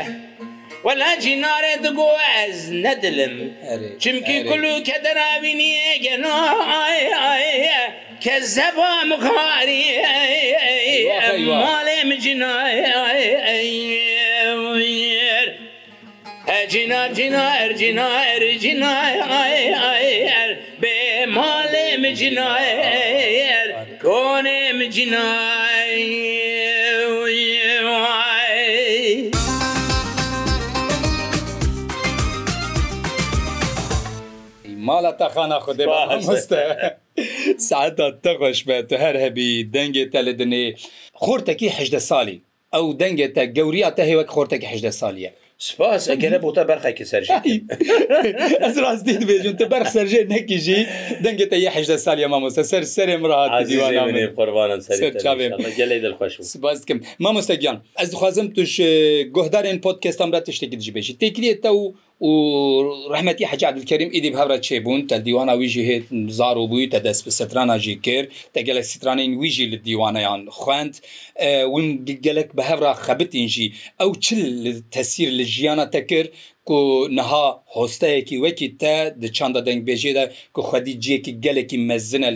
ولا 0.86 1.12
جنارê 1.26 1.76
digo 1.84 2.08
ez 2.44 2.60
nedilim 2.72 3.34
Çimkî 4.00 4.34
kulû 4.50 4.84
kederavîniye 4.84 5.98
genaye 5.98 7.80
ke 8.22 8.42
zeba 8.42 9.04
mixariye 9.04 10.02
malê 11.48 12.06
min 12.10 12.20
cinaye 12.20 12.96
Cina 16.68 17.14
cina 17.16 17.56
er 17.64 17.78
cina 17.78 18.08
er 18.34 18.60
cina 18.62 18.88
ay 18.90 19.74
ay 19.74 20.24
er 20.38 20.50
be 20.82 21.26
malem 21.34 22.14
cina 22.16 22.58
er 22.60 24.00
konem 24.04 24.80
cina 24.92 25.24
مالا 34.90 35.12
تەخانە 35.22 35.58
خودێ 35.66 35.86
هەستە 36.12 36.60
سعدا 37.70 38.08
تەخۆش 38.24 38.60
بێت 38.68 38.86
تو 38.90 38.96
هەر 39.04 39.16
هەبی 39.24 39.50
دەنگێ 39.76 40.06
تە 40.14 40.20
لە 40.28 40.34
دنێ 40.42 40.66
خۆرتەکی 41.24 41.70
هەدە 41.78 42.00
ساڵی 42.10 42.38
ئەو 42.76 42.86
دەنگێتە 43.02 43.44
گەوریاتە 43.58 44.04
هێوەک 44.10 44.30
خۆرتێکی 44.36 44.68
هەدە 44.74 44.92
سالیە 45.00 45.32
سپاس 45.68 46.04
ئەگەنە 46.12 46.38
بۆ 46.44 46.50
تا 46.58 46.64
بەرخێکی 46.72 47.06
سەرژ 47.12 47.28
ئەس 48.64 48.76
ڕاستی 48.84 49.16
بێژون 49.30 49.56
تە 49.60 49.66
بەرخ 49.72 49.88
سەرژێ 49.96 50.22
نەکیژی 50.34 50.80
دەنگێتە 51.24 51.58
یەحدا 51.66 51.98
سالی 52.06 52.26
مامۆستا 52.34 52.64
سەر 52.72 52.84
سەرێم 52.96 53.22
ڕاتیوانانێوانم 53.32 55.64
گەلی 55.80 56.00
دەخۆش 56.06 56.34
سپاسکەم 56.54 56.98
مامۆستەگیان 57.26 57.78
ئەس 58.00 58.10
دخوازم 58.14 58.48
توش 58.56 58.74
گۆهدارێن 59.36 59.78
پۆتکەستان 59.86 60.28
برا 60.32 60.42
تشتێکی 60.48 60.78
دژبێژی 60.82 61.14
تێکرێتە 61.22 61.70
و 61.80 61.82
ورحمەتی 62.22 63.46
حەج 63.52 63.64
عبدکەریم 63.66 64.10
ئیدی 64.16 64.32
هەورە 64.38 64.58
چێبوون 64.68 65.00
تە 65.10 65.14
دیوانە 65.26 65.54
ویژی 65.62 65.84
هێت 65.90 66.06
زار 66.38 66.56
و 66.58 66.68
بووی 66.72 66.90
تە 66.94 67.00
دەست 67.06 67.22
بە 67.28 67.32
سەتراناژی 67.40 67.96
کرد 68.06 68.28
تە 68.54 68.60
گەلک 68.68 68.86
سیترانین 68.92 69.32
ویژی 69.42 69.66
لە 69.74 69.78
دیوانەیان 69.88 70.42
خوند 70.60 70.94
ون 71.76 71.86
گەلک 72.26 72.50
بە 72.58 72.64
هەورا 72.70 72.94
خەبتینژی 73.06 73.68
ئەو 74.02 74.10
چل 74.26 74.42
تەسیر 74.96 75.30
لە 75.40 75.46
ژیانە 75.56 75.86
تەکرد 75.96 76.30
کو 76.68 76.78
نها 77.18 77.46
هۆستەیەکی 77.76 78.38
وەکی 78.44 78.68
تە 78.82 78.94
دچاندە 79.24 79.62
دەنگبێژێدا 79.68 80.26
کو 80.56 80.62
خودی 80.70 80.94
جێکی 81.06 81.34
گەلێکی 81.46 81.78
مەزنە 81.90 82.30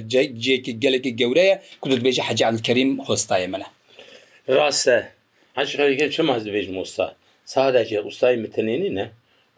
جێکی 0.43 0.73
گەلێکی 0.83 1.11
گەورەیە 1.19 1.55
کودبێژە 1.83 2.23
حەج 2.29 2.41
عبدکەریم 2.49 2.91
هۆستای 3.07 3.45
منە 3.53 3.67
ڕاستە 4.55 4.97
عشقەکە 5.61 6.07
چه 6.15 6.21
ماز 6.27 6.43
بێژ 6.53 6.67
مۆستا 6.77 7.07
سادەکە 7.53 7.97
ئوستای 8.05 8.35
متنێنی 8.43 8.91
نە 8.99 9.05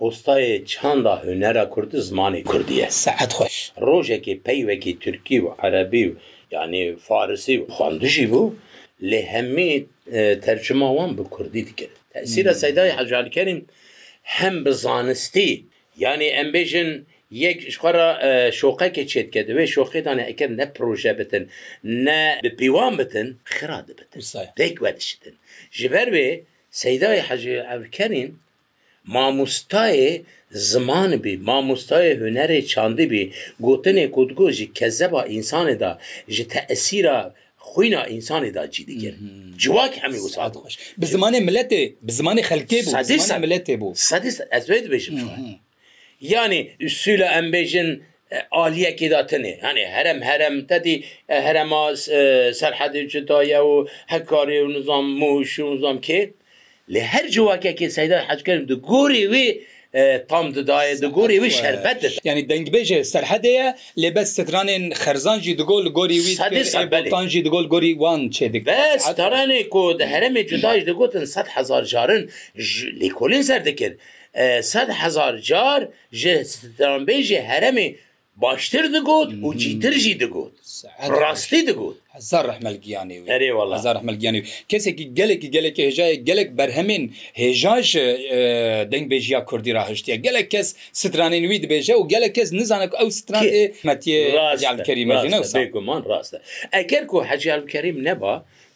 ئۆستایە 0.03 0.55
چاندا 0.73 1.15
هوەرە 1.25 1.65
کوردی 1.73 1.99
زمانی 2.09 2.41
کوردیە 2.51 2.87
سەعەت 3.03 3.31
خۆش 3.37 3.55
ڕۆژێکی 3.87 4.35
پەیوەکی 4.47 4.93
تورکی 5.03 5.37
و 5.43 5.47
عەربی 5.61 6.05
و 6.09 6.17
یعنی 6.55 6.81
فارسی 7.07 7.55
و 7.57 7.61
خوندژی 7.75 8.25
بوو 8.31 8.45
لێ 9.09 9.21
هەممی 9.33 9.73
تەرجمەوان 10.45 11.11
بە 11.17 11.23
کوردی 11.35 11.63
دکرد 11.67 11.95
تەسیرە 12.13 12.53
سەدای 12.63 12.91
حەجارکەریم 12.97 13.61
هەم 14.37 14.55
بە 14.65 14.71
زانستی 14.83 15.51
یعنی 16.03 16.27
ئەمبێژن 16.37 16.89
یەکخوارە 17.45 18.07
شوقەکە 18.59 19.03
چێت 19.11 19.27
کە 19.33 19.41
دوێ 19.47 19.65
شوقیتانە 19.75 20.23
ئەکە 20.29 20.47
نە 20.59 20.65
پرۆژە 20.75 21.13
بتن 21.19 21.43
نە 22.05 22.19
بپیوان 22.45 22.93
بتن 22.99 23.27
خرا 23.53 23.79
دەبتن 23.87 24.21
دەیکوەشتن 24.61 25.35
ji 25.79 25.85
ber 25.93 26.07
wê 26.15 26.25
seydayê 26.81 27.21
hecê 27.29 27.55
evkerîn 27.75 28.29
مامۆستایە 29.13 30.07
زمان 30.73 31.11
بی 31.23 31.33
مامۆستایە 31.49 32.11
هوەرێ 32.21 32.59
چاندی 32.71 33.05
بی 33.11 33.23
گوتنێ 33.65 34.05
کودگۆ 34.15 34.47
ji 34.57 34.65
kezeba 34.77 35.21
însanê 35.37 35.75
da 35.81 35.91
ji 36.35 36.43
te 36.51 36.59
esîra 36.75 37.19
خوینا 37.67 38.01
انسانê 38.15 38.51
da 38.55 38.71
cî 38.71 38.81
digir 38.87 39.13
Ciwak 39.61 39.93
hemî 40.03 40.19
wisat 40.25 40.53
xweş 40.55 40.73
Bi 41.01 41.05
zimanê 41.15 41.39
milletê 41.47 41.81
bi 42.05 42.11
zimanê 42.19 42.41
xelkê 42.51 42.79
milletê 43.43 43.75
bû 43.81 43.89
Sedîs 44.09 44.37
ez 44.57 44.63
wê 44.69 44.77
dibêjim 44.85 45.13
Yani 46.21 46.59
üssûla 46.87 47.27
em 47.39 47.47
bêjin 47.53 47.89
aliyekê 48.63 49.07
da 49.11 49.19
tinê 49.29 49.53
hani 49.61 49.85
herem 49.95 50.21
herem 50.21 50.55
tedî 50.71 50.93
herema 51.47 51.83
serhedê 52.59 53.01
cidaye 53.13 53.57
û 53.71 53.73
hekarê 54.13 54.57
û 54.65 54.67
nizam 54.79 55.05
mû 55.19 55.31
şû 55.51 55.63
nizam 55.75 55.97
kê 56.07 56.19
لە 56.93 57.01
هەر 57.13 57.25
جوواکێکی 57.35 57.87
سەدا 57.97 58.19
حەجکردم 58.29 58.65
دو 58.71 58.75
گۆری 58.91 59.25
وێ 59.33 59.47
تام 60.31 60.47
دداە 60.55 60.81
di 61.03 61.07
gorê 61.17 61.37
wî 61.43 61.49
şerbet 61.61 61.99
yani 62.23 62.41
dengbêje 62.51 63.03
serhedeye 63.13 63.67
lêbet 64.03 64.27
stranên 64.35 64.83
xerzanjî 65.03 65.57
digol 65.59 65.85
gorî 65.97 66.19
wî 66.25 66.33
jî 67.33 67.45
digol 67.45 67.65
gorî 67.73 67.91
wan 68.03 68.21
çêdik 68.37 68.63
Staranê 69.09 69.61
ku 69.73 69.83
di 69.99 70.03
heremê 70.13 70.41
cuda 70.49 70.71
ji 70.79 70.85
digotin 70.89 71.25
sed 71.35 71.47
hezar 71.55 71.83
jarin 71.83 72.23
lêkolên 73.01 73.43
ser 73.49 73.65
dikir 73.65 73.91
sed 74.73 74.89
hezar 75.01 75.33
car 75.37 75.81
ji 76.21 76.33
stranbêjê 76.53 77.39
heremê 77.51 77.87
باشتر 78.37 78.83
دەگوت 78.95 79.29
و 79.47 79.49
چیترژی 79.63 80.13
دەگوت 80.21 80.53
ڕاستی 81.21 81.61
دەگوت 81.69 81.95
هزار 82.17 82.43
ڕحمل 82.51 82.75
گیانی 82.85 83.17
هزار 83.77 83.95
ڕحمل 83.97 84.15
گیانی 84.21 84.39
کەسێکی 84.71 85.05
گەلێکی 85.19 85.49
گەلێکی 85.55 85.81
هێژایە 85.87 86.17
گەلک 86.29 86.49
بەرهەمین 86.59 87.03
هێژاش 87.41 87.89
دەنگ 88.91 89.05
بێژیا 89.11 89.39
کوردی 89.49 89.71
راهشتە 89.79 90.13
گەلک 90.25 90.47
کەس 90.53 90.67
سترانین 91.01 91.45
وی 91.49 91.57
دبێژە 91.63 91.93
و 91.99 92.03
گەلک 92.13 92.31
کەس 92.37 92.49
نزانێت 92.59 92.93
ئەو 92.99 93.09
سترانێمەتیگومان 93.19 96.01
ڕاستە 96.11 96.37
ئەگەر 96.75 97.03
و 97.13 97.15
حەجیالکەریم 97.29 97.97
نەبا 98.07 98.33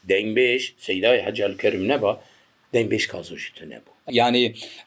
دەنگ 0.10 0.28
بێژ 0.38 0.62
سەیدای 0.88 1.20
حەجالکەرم 1.26 1.84
نەبا 1.92 2.12
دەنگ 2.74 2.88
بێش 2.92 3.06
کازۆژی 3.12 3.52
تو 3.58 3.64
نەبوو 3.74 3.99
ینی 4.18 4.44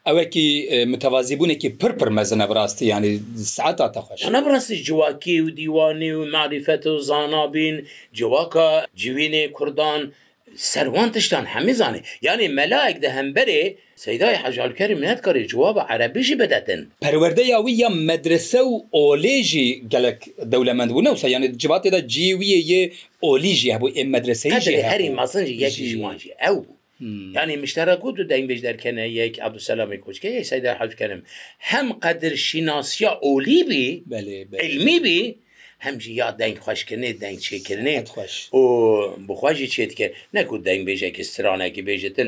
ئەوەکی 0.07 0.47
متەوازیبوونێکی 0.93 1.69
پرپر 1.81 2.09
مەزنە 2.17 2.45
بڕاستی 2.49 2.81
ینی 2.93 3.13
سعتا 3.55 3.87
تەخۆش 3.95 4.21
نەڕاستی 4.35 4.81
جوواکی 4.87 5.37
و 5.45 5.49
دیوانی 5.57 6.11
و 6.17 6.25
معریفەت 6.33 6.83
و 6.87 6.93
زانابین 7.09 7.75
جوواکە 8.17 8.67
جوینێ 9.01 9.43
کوردان 9.57 10.01
سەروان 10.71 11.09
تشتان 11.15 11.45
هەمیزانێ 11.53 11.99
یعنی 12.27 12.45
مەلاک 12.59 12.95
دە 13.03 13.09
هەمبەرێ 13.17 13.63
سەدای 14.05 14.35
حەژالکەری 14.43 14.95
منەتکاری 15.01 15.43
جواب 15.51 15.77
عەرەبیژی 15.91 16.35
بدەتن 16.41 16.79
پەروەەردە 17.05 17.43
یاوی 17.53 17.73
یە 17.83 17.89
مەدرسە 18.09 18.61
و 18.69 18.73
ئۆلێژی 18.99 19.67
گەلک 19.93 20.19
دەولەمەندبوون 20.51 21.07
و 21.09 21.19
سەیانێت 21.23 21.53
جواتێدا 21.63 21.99
جیویە 22.13 22.59
یێ 22.71 22.81
ئۆلیژی 23.25 23.69
هەبوو 23.75 23.93
ئێ 23.97 24.03
مەدرسەی 24.13 24.53
هەری 24.91 25.09
مەسنجی 25.19 25.53
یەکی 25.65 25.83
ژمانجی 25.91 26.31
ئەو 26.43 26.57
بوو 26.65 26.75
ینی 27.35 27.55
مشتەرە 27.63 27.95
گوت 28.03 28.15
و 28.21 28.23
دەنگ 28.31 28.45
بێژ 28.49 28.59
دەکەنە 28.69 29.03
یەک 29.19 29.33
عبدوسەلامی 29.47 29.99
کوچکە 30.05 30.29
ی 30.37 30.43
سەدا 30.51 30.71
حەجکەم 30.81 31.21
هەم 31.71 31.87
قەدر 32.03 32.33
شیناسیا 32.47 33.11
ئۆلیبی 33.25 33.87
علمیبی 34.65 35.21
هەمجی 35.85 36.11
یا 36.21 36.27
دەنگ 36.41 36.55
خوۆشکردێ 36.65 37.09
دەنگ 37.23 37.37
چێکردێت 37.45 38.07
خوۆش 38.13 38.33
و 38.59 38.61
بخواژی 39.27 39.67
چێت 39.73 39.91
کرد 39.99 40.13
نەکو 40.37 40.55
دەنگ 40.67 40.81
بێژێکی 40.87 41.23
سرانێکی 41.33 41.81
بێژێتن 41.87 42.27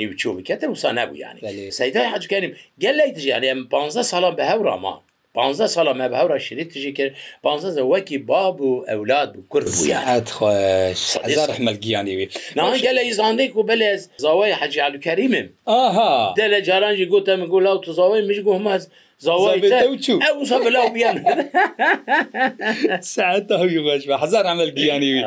نیوچوو 0.00 0.36
بکەتە 0.38 0.64
وسا 0.72 0.90
نەبوو 1.00 1.20
ینی 1.24 1.70
سەدا 1.78 2.02
حەجکەیم 2.14 2.52
گەل 2.82 2.94
لە 3.00 3.06
دژیانێ 3.16 3.50
15 3.72 4.10
ساڵان 4.10 4.34
بە 4.38 4.44
هەورامان 4.52 4.98
15 5.34 5.66
ساڵە 5.74 5.92
مە 5.98 6.08
بە 6.10 6.14
هەورە 6.20 6.36
شری 6.46 6.64
تژی 6.64 6.92
کرد 6.92 7.12
15 7.42 7.82
وەکی 7.84 8.18
باب 8.18 8.60
و 8.60 8.84
ئەولاد 8.88 9.36
و 9.38 9.42
کورد 9.48 9.66
بوویانحمل 9.66 11.72
گییانوی 11.84 12.28
ناگە 12.56 12.90
لە 12.98 13.02
ئیزاندێک 13.08 13.52
و 13.56 13.62
بلێز 13.70 14.02
زاوای 14.16 14.54
حەجیالکەریمم 14.54 15.46
ئاها 15.68 16.34
دە 16.38 16.42
لە 16.52 16.58
جارانجی 16.68 17.06
گوتە 17.10 17.28
من 17.28 17.46
گولا 17.46 17.74
و 17.78 17.78
تو 17.78 17.92
زاوای 17.92 18.22
مش 18.28 18.36
گومەز 18.48 18.82
هزار 19.24 19.64
عمل 24.46 24.70
گییانوی 24.78 25.20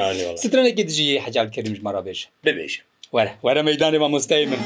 سترنێکی 0.44 0.84
دژی 0.90 1.06
حەجالکەریمش 1.26 1.80
مەڕ 1.86 1.96
بێش 2.08 2.20
ببێش 2.46 2.74
وەرە 3.16 3.32
وەرە 3.46 3.62
مەدانێ 3.70 3.98
مامۆستای 4.04 4.46
من. 4.52 4.62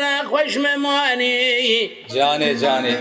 دەرە 0.00 0.20
خۆش 0.30 0.52
مەمانی 0.64 1.34
جانێ 2.14 2.50
جانێ. 2.62 2.96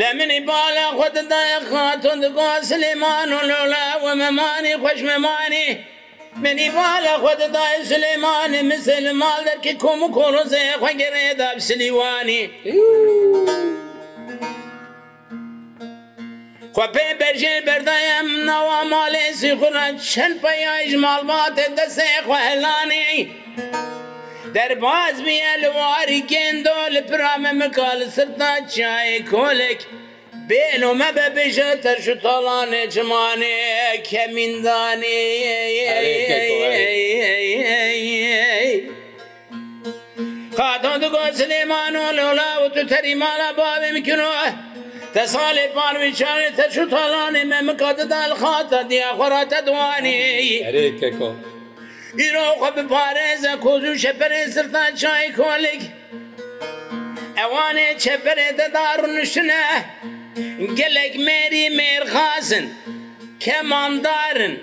لە 0.00 0.08
منی 0.18 0.40
بالا 0.50 0.86
خۆتدای 0.98 1.52
خاتون 1.70 2.18
دگۆ 2.24 2.48
سلێمان 2.72 3.28
و 3.36 3.38
لۆلا 3.50 3.86
وەمەمانی 4.04 4.74
خۆشمەمانی 4.82 5.68
منی 6.44 6.68
بالا 6.76 7.14
خۆتدای 7.22 7.74
سلێمانی 7.92 8.60
مسلمان 8.72 9.40
دەرکی 9.46 9.72
کۆم 9.82 10.00
و 10.06 10.14
کۆڕزێ 10.16 10.66
خۆگەرێدا 10.82 11.48
سلیوانی. 11.68 12.42
خۆپێ 16.76 17.08
بەژێ 17.20 17.54
بەردەم 17.66 18.26
نەوە 18.48 18.78
مالێسی 18.92 19.52
خوڕەت 19.60 19.96
چەند 20.12 20.36
پەیش 20.42 20.92
ماڵباتە 21.04 21.66
دەسێ 21.78 22.12
خوێلانی 22.26 23.18
دەرباز 24.54 25.16
بیە 25.26 25.52
لە 25.62 25.70
واری 25.78 26.20
کێندۆ 26.30 26.80
لە 26.94 27.00
پرامە 27.08 27.52
مکا 27.60 27.90
لە 28.00 28.06
سرتا 28.16 28.52
چای 28.74 29.10
کۆلێک 29.32 29.80
بێن 30.48 30.82
و 30.88 30.92
مەبە 31.00 31.26
بێژە 31.36 31.70
تەرش 31.84 32.06
تاڵانێ 32.22 32.82
جمانێ 32.94 33.56
کەمیندانی 34.08 35.20
خاتۆ 40.56 40.92
دوگۆ 41.02 41.24
سلێمان 41.40 41.94
و 42.02 42.04
لەولا 42.18 42.50
و 42.60 42.64
تو 42.74 42.82
تەریماە 42.92 43.52
باێ 43.58 43.88
میکنەوە. 43.96 44.46
تسالي 45.16 45.66
بار 45.68 45.96
وشاري 45.98 46.50
تشو 46.50 46.84
طلاني 46.84 47.44
ممكاد 47.44 48.08
دال 48.08 48.36
خاطر 48.36 48.82
دي 48.82 49.04
اخرى 49.04 49.44
تدواني 49.44 50.68
اريككو 50.68 51.32
ایرۆخ 52.24 52.68
بپارێزە 52.76 53.52
کۆز 53.64 53.82
و 53.84 53.94
شەپەرێ 54.04 54.42
سرتان 54.54 54.92
چای 55.02 55.28
کۆلێک 55.40 55.82
ئەوانێ 57.40 57.88
چەپەرێ 58.04 58.48
دەدار 58.60 58.98
و 59.02 59.06
نوشنە 59.16 59.64
گەلێک 60.78 61.14
مێری 61.26 61.66
مێرخازن 61.78 62.66
کەماندارن 63.44 64.54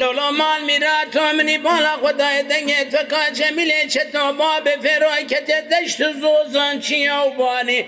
لەڵۆمان 0.00 0.60
میرا 0.68 0.98
تۆ 1.14 1.26
منی 1.36 1.58
باڵا 1.66 1.94
خۆدای 2.02 2.40
دەنگێ 2.50 2.80
تۆ 2.92 3.00
کاجەمیلێ 3.12 3.80
چێتەوە 3.94 4.30
با 4.38 4.52
بە 4.64 4.74
فێرۆی 4.84 5.24
کەتێ 5.30 5.58
دەشت 5.70 6.00
زۆزان 6.22 6.76
چیا 6.86 7.18
و 7.26 7.30
بانی 7.38 7.80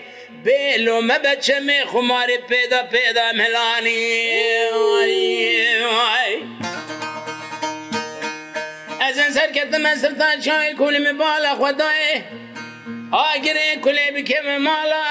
بێلۆ 0.44 0.96
مەبە 1.09 1.35
چەمێ 1.46 1.81
خماری 1.90 2.38
پێدا 2.51 2.81
پێدا 2.94 3.27
ملانی 3.38 4.05
ئەزن 9.03 9.31
سەرکەتمە 9.37 9.92
سەران 10.03 10.37
چای 10.44 10.72
کولیمە 10.81 11.14
باە 11.20 11.53
خودداێ 11.61 12.12
ئاگرێ 13.16 13.68
کولێ 13.85 14.07
بکەمە 14.16 14.57
ماڵە 14.66 15.07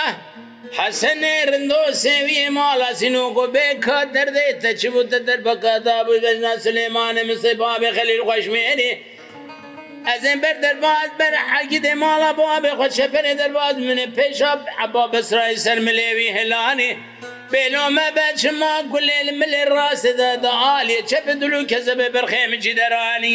حەسەنێ 0.78 1.36
رندۆ 1.52 1.82
سێویە 2.04 2.48
ماڵە 2.58 2.90
سینۆکۆ 3.00 3.46
بێ 3.54 3.68
کات 3.86 4.08
دەردێتە 4.16 4.72
چ 4.80 4.84
بووتە 4.94 5.20
دەربەکەدا 5.28 5.98
بوو 6.06 6.22
بەنا 6.24 6.54
سلێمانە 6.66 7.22
مسە 7.30 7.52
بابێ 7.62 7.90
خەلیل 7.98 8.22
خوۆشمێنێ 8.28 8.92
ez 10.16 10.24
ê 10.24 10.36
ber 10.42 10.62
derbaz 10.64 11.10
ber 11.20 11.34
egidê 11.62 11.94
mala 12.04 12.30
bo 12.38 12.44
ev 12.58 12.64
xwe 12.78 12.88
şeperê 13.00 13.34
derbaz 13.40 13.74
min 13.78 13.98
ê 14.06 14.16
pêşa 14.18 14.52
eba 14.86 15.04
besrayî 15.14 15.58
ser 15.58 15.78
milêvî 15.88 16.28
helanê 16.38 16.94
Bêlo 17.54 17.84
me 17.98 18.08
be 18.16 18.28
çima 18.42 18.74
gulê 18.94 19.20
li 19.28 19.32
milê 19.32 19.64
rastê 19.78 20.12
de 20.18 20.44
da 20.44 20.50
aliyê 20.76 21.08
çepe 21.08 21.32
dilû 21.32 21.68
keze 21.68 21.98
be 22.00 22.04
berxê 22.18 22.50
min 22.52 22.60
cî 22.60 22.78
deranî 22.78 23.28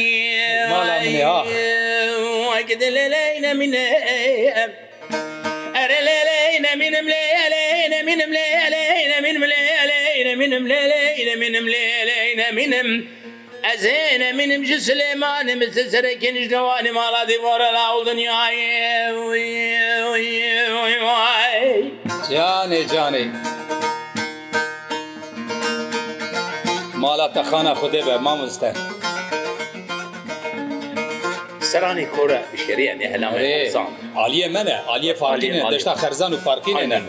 Egidê 2.60 2.88
lêleyne 2.96 3.54
min 3.54 3.72
Ere 3.72 4.68
lêleyne 6.08 6.76
minim 6.76 7.08
lêleyne 7.08 8.02
minim 8.08 8.32
lêleyne 8.36 9.18
minim 9.22 9.44
lêleyne 9.52 10.34
minim 10.36 10.64
lêleyne 10.72 11.34
minim 11.38 11.68
lêleyne 11.68 12.50
minim 12.54 13.21
ezene 13.62 14.32
minim 14.32 14.64
ji 14.64 14.80
Süleyman'ı 14.80 15.56
mısın 15.56 15.88
sere 15.88 16.12
geniş 16.14 16.50
nevanim 16.50 16.98
aladı 16.98 17.32
morala 17.42 17.96
oldun 17.96 18.18
Cani 22.32 22.88
cani 22.92 23.28
Mala 26.94 27.32
texana 27.32 27.72
xudê 27.72 28.06
be 28.06 28.16
mamoste 28.16 28.72
Seranê 31.60 32.10
kore 32.10 32.42
bi 32.52 32.58
şeriye 32.66 32.98
ne 32.98 33.10
helame 33.10 33.70
Aliye 34.16 34.48
me 34.48 34.64
ne, 34.64 34.76
aliye 34.86 35.14
farkî 35.14 35.52
ne, 35.52 35.70
deşta 35.70 35.92
xerzan 35.92 36.32
û 36.32 36.36
farkî 36.38 36.76
ne 36.76 36.88
ne. 36.88 37.02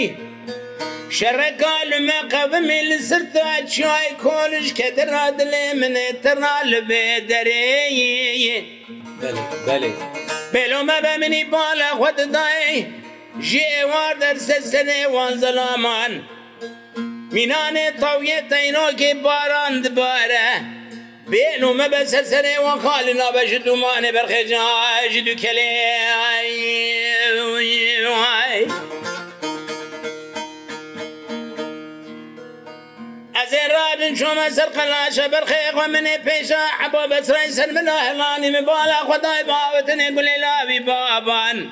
ئەی 0.00 0.08
شەڕەکە 1.16 1.74
لمە 1.90 2.18
قەومی 2.32 2.82
لە 2.90 2.98
سرتا 3.08 3.48
چای 3.74 4.08
کۆلش 4.22 4.68
کە 4.78 4.88
دەرا 4.98 5.26
دلێ 5.38 5.66
منێ 5.80 6.08
تەڕا 6.24 6.56
لەبێ 6.72 7.04
دەرێ 7.30 7.68
بێلۆمە 10.52 10.98
بە 11.04 11.14
منی 11.22 11.44
باە 11.52 11.90
خوددای 12.00 12.74
ژێوار 13.50 14.14
دەرسە 14.22 14.56
سنێ 14.72 15.02
وانزەلامان 15.14 16.12
مینانێ 17.34 17.86
تاویە 18.02 18.40
تەینۆکی 18.50 19.12
باران 19.24 19.74
دبارە. 19.84 20.50
بێن 21.30 21.62
و 21.68 21.72
مەبەسەر 21.80 22.24
سەرێ 22.32 22.56
وان 22.64 22.78
خالی 22.84 23.14
نابەژ 23.20 23.50
دومانێ 23.66 24.10
بەرخێجاژ 24.16 25.12
دوو 25.26 25.36
کلێ 25.42 25.70
رابن 33.68 34.14
شما 34.14 34.50
سر 34.50 34.64
قلاش 34.64 35.18
برخی 35.20 35.70
خو 35.74 35.88
من 35.90 36.04
پیشا 36.24 36.56
عبا 36.80 37.06
بسرای 37.06 37.50
سر 37.50 37.66
بلا 37.66 37.96
هلانی 37.96 38.50
مبالا 38.60 38.94
خدای 39.04 39.44
باوتنی 39.46 40.10
گلی 40.10 40.28
لابی 40.40 40.80
بابان 40.80 41.68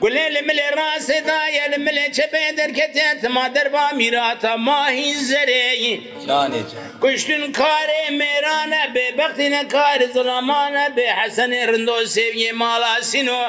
گلی 0.00 0.28
لمل 0.28 0.60
راس 0.76 1.06
دایا 1.06 1.66
لمل 1.66 2.10
چپه 2.10 2.52
درکتیت 2.56 3.24
ما 3.24 3.48
در 3.48 3.68
با 3.68 3.88
میراتا 3.96 4.56
ماهی 4.56 5.14
زره 5.14 5.78
کشتون 7.02 7.52
کار 7.52 7.86
میرانه 8.10 8.88
به 8.94 9.12
بختین 9.18 9.68
کار 9.68 10.06
ظلمانه 10.14 10.88
به 10.90 11.02
حسن 11.02 11.52
رندو 11.52 12.04
سیوی 12.06 12.52
مالا 12.52 13.00
سینو 13.00 13.40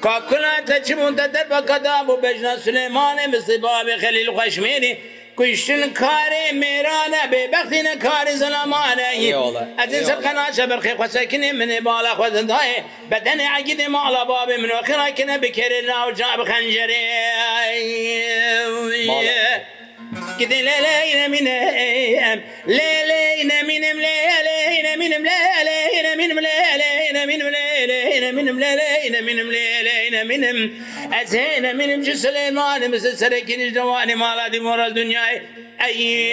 Kakına 0.00 0.64
teçimun 0.64 1.16
tedet 1.16 1.50
ve 1.50 1.66
kada 1.66 2.04
bu 2.08 2.22
bejna 2.22 2.56
Süleyman'ı 2.56 3.28
misibabi 3.28 4.02
Halil 4.02 4.26
Kaşmiri 4.36 4.98
kuştun 5.36 5.90
kari 5.90 6.52
mirane 6.52 7.32
be 7.32 7.52
bektine 7.52 7.98
kari 7.98 8.32
zalamane 8.36 9.06
Azin 9.78 10.04
sakana 10.04 10.52
şeber 10.52 10.80
ki 10.80 10.94
khusekini 10.98 11.52
mini 11.52 11.84
bala 11.84 12.16
khuzendayı 12.16 12.82
bedeni 13.10 13.52
agidi 13.52 13.88
mala 13.88 14.28
babi 14.28 14.58
minu 14.58 14.82
khirakine 14.84 15.42
bikerin 15.42 15.88
avca 15.88 16.26
bi 16.38 16.44
khanceri 16.44 17.00
Mala 19.06 19.79
كذا 20.40 20.62
لا 20.62 20.80
لينا 21.04 21.28
من 21.28 21.44
لا 22.66 23.06
لينا 23.06 23.62
منم 23.62 24.00
لا 24.00 24.42
لينا 24.70 24.96
منم 24.96 25.24
لا 25.24 25.64
لينا 25.68 26.14
منم 26.14 26.40
لا 26.40 26.76
لينا 26.76 27.26
منم 27.26 27.50
لا 27.50 27.56
لينا 27.86 28.32
منم 28.32 28.60
لا 28.60 28.76
لينا 29.00 29.20
منم 29.22 29.50
لا 29.50 29.82
لينا 29.82 30.22
منم 30.24 30.84
أزهينا 31.22 31.72
منم 31.72 32.02
جسلين 32.02 32.58
وأنا 32.58 32.98
سركين 32.98 33.60
الجواني 33.60 34.14
مالاتي 34.14 34.58
مورا 34.58 34.86
الدنيا 34.86 35.42
أي 35.82 36.30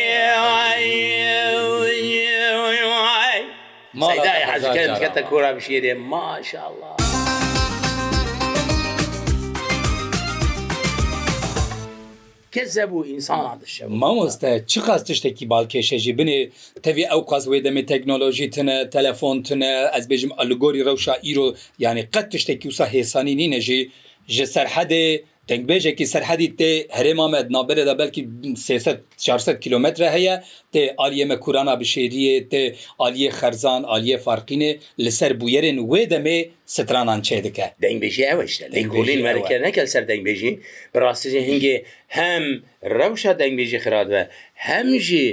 ما 5.94 6.42
شاء 6.52 6.68
الله 6.70 6.97
مرکزە 12.58 12.86
بوو 12.92 13.00
ئینسان 13.12 13.36
مامۆستە 14.02 14.50
چ 14.72 14.74
قاز 14.88 15.02
تشتێکی 15.10 15.46
باڵکێشێژی 15.52 16.14
بنێ 16.20 16.40
تەوی 16.84 17.06
ئەو 17.12 17.22
قاز 17.30 17.44
وێ 17.52 17.60
دەمێ 17.66 17.84
تەکنۆلۆژی 17.92 18.48
تنە 18.56 18.78
تەلەفۆن 18.94 19.38
تنە 19.48 19.72
ئەس 19.94 20.06
بێژم 20.10 20.32
ئەلگۆری 20.40 20.82
ڕەوشا 20.88 21.16
ئیرۆ 21.26 21.48
یعنی 21.84 22.02
قەت 22.14 22.28
تشتێکی 22.34 22.68
وسا 22.72 22.86
هێسانی 22.94 23.36
نینەژی 23.42 23.82
ژە 24.36 24.46
سەررحەدێ 24.54 25.06
تنگبێژێکی 25.52 26.06
سەرحەدی 26.14 26.50
تێ 26.60 26.72
هەرێمامە 26.98 27.40
نابێدا 27.56 27.96
بەلکی 28.00 28.22
600 29.20 29.60
کیلومتر 29.64 30.02
هەیە 30.16 30.36
تێ 30.74 30.84
ئالیەمە 31.00 31.38
کورانا 31.44 31.76
بشێریە 31.82 32.36
تێ 32.52 32.64
ئالیە 33.02 33.30
خەرزان 33.40 33.82
ئالیە 33.92 34.18
فارقینێ 34.26 34.72
لەسەر 35.04 35.32
بویێن 35.40 35.78
وێ 35.92 36.02
دەمێ 36.14 36.40
سترانان 36.76 37.20
چێ 37.28 37.38
دکە 37.46 37.68
دەنگبێژی 37.84 38.24
ئەوەشتە 38.30 38.66
لەگولین 38.74 39.20
مەرکە 39.28 39.56
نەکەل 39.66 39.88
سەر 39.94 40.04
دەنگبێژی 40.12 40.54
بڕاستیژی 40.94 41.42
هەنگێ 41.50 41.76
هەم 42.18 42.46
ڕەوشە 42.98 43.32
دەنگبێژی 43.42 43.80
خراوە 43.84 44.24
هەمژی 44.68 45.30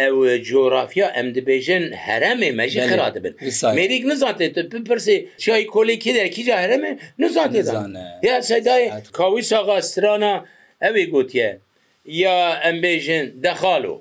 ئەو 0.00 0.14
جۆرافیا 0.48 1.06
ئەم 1.16 1.28
دەبێژن 1.36 1.84
هەرەمێ 2.06 2.50
مەژی 2.60 2.80
خرا 2.90 3.08
دەبن 3.16 3.32
مێریک 3.78 4.02
نزانێت 4.10 4.54
بپرسی 4.72 5.16
چای 5.42 5.62
کۆلێکی 5.74 6.12
دەکیجا 6.18 6.56
هەرەمێ 6.62 6.92
نزانێ 7.22 7.60
یا 8.28 8.36
سەدای 8.50 8.82
کاوی 9.18 9.42
ساغا 9.50 9.76
سترانە 9.90 10.32
ئەوێ 10.84 11.04
گوتیە 11.12 11.50
یا 12.22 12.38
ئەمبێژن 12.64 13.24
دەخالو 13.44 13.96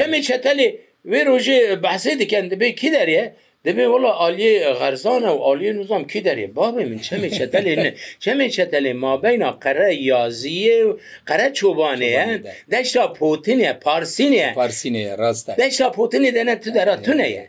چمێ 0.00 0.20
چتەلێ 0.28 0.68
وێ 1.10 1.20
ڕۆژێ 1.28 1.58
بەحسێ 1.84 2.12
دیکەن 2.20 2.44
دەبێ 2.52 2.68
کی 2.80 2.88
دەریە 2.96 3.24
دەبێ 3.66 3.84
وڵە 3.92 4.10
عالیێ 4.22 4.54
غەرزانە 4.80 5.30
و 5.36 5.40
عالیە 5.48 5.72
نوزام 5.78 6.02
کی 6.10 6.20
دەێ 6.26 6.46
بابێ 6.58 6.82
من 6.90 7.00
چەمێ 7.06 7.28
چەتەلێنە 7.38 7.90
چەمێ 8.24 8.46
چەتەلێ 8.56 8.92
مابینا 9.04 9.50
قەرە 9.64 9.88
یازیە 10.10 10.78
و 10.86 10.90
قەرە 11.28 11.48
چۆبانەیە 11.58 12.24
دەشتا 12.72 13.04
پۆتنە 13.18 13.70
پارسینە 13.84 14.46
پارسینە 14.60 15.02
ڕاستە 15.20 15.52
دەشتا 15.62 15.88
پۆتنی 15.96 16.30
دەنە 16.36 16.54
تو 16.62 16.68
دەرا 16.76 16.96
تونەیە 17.04 17.44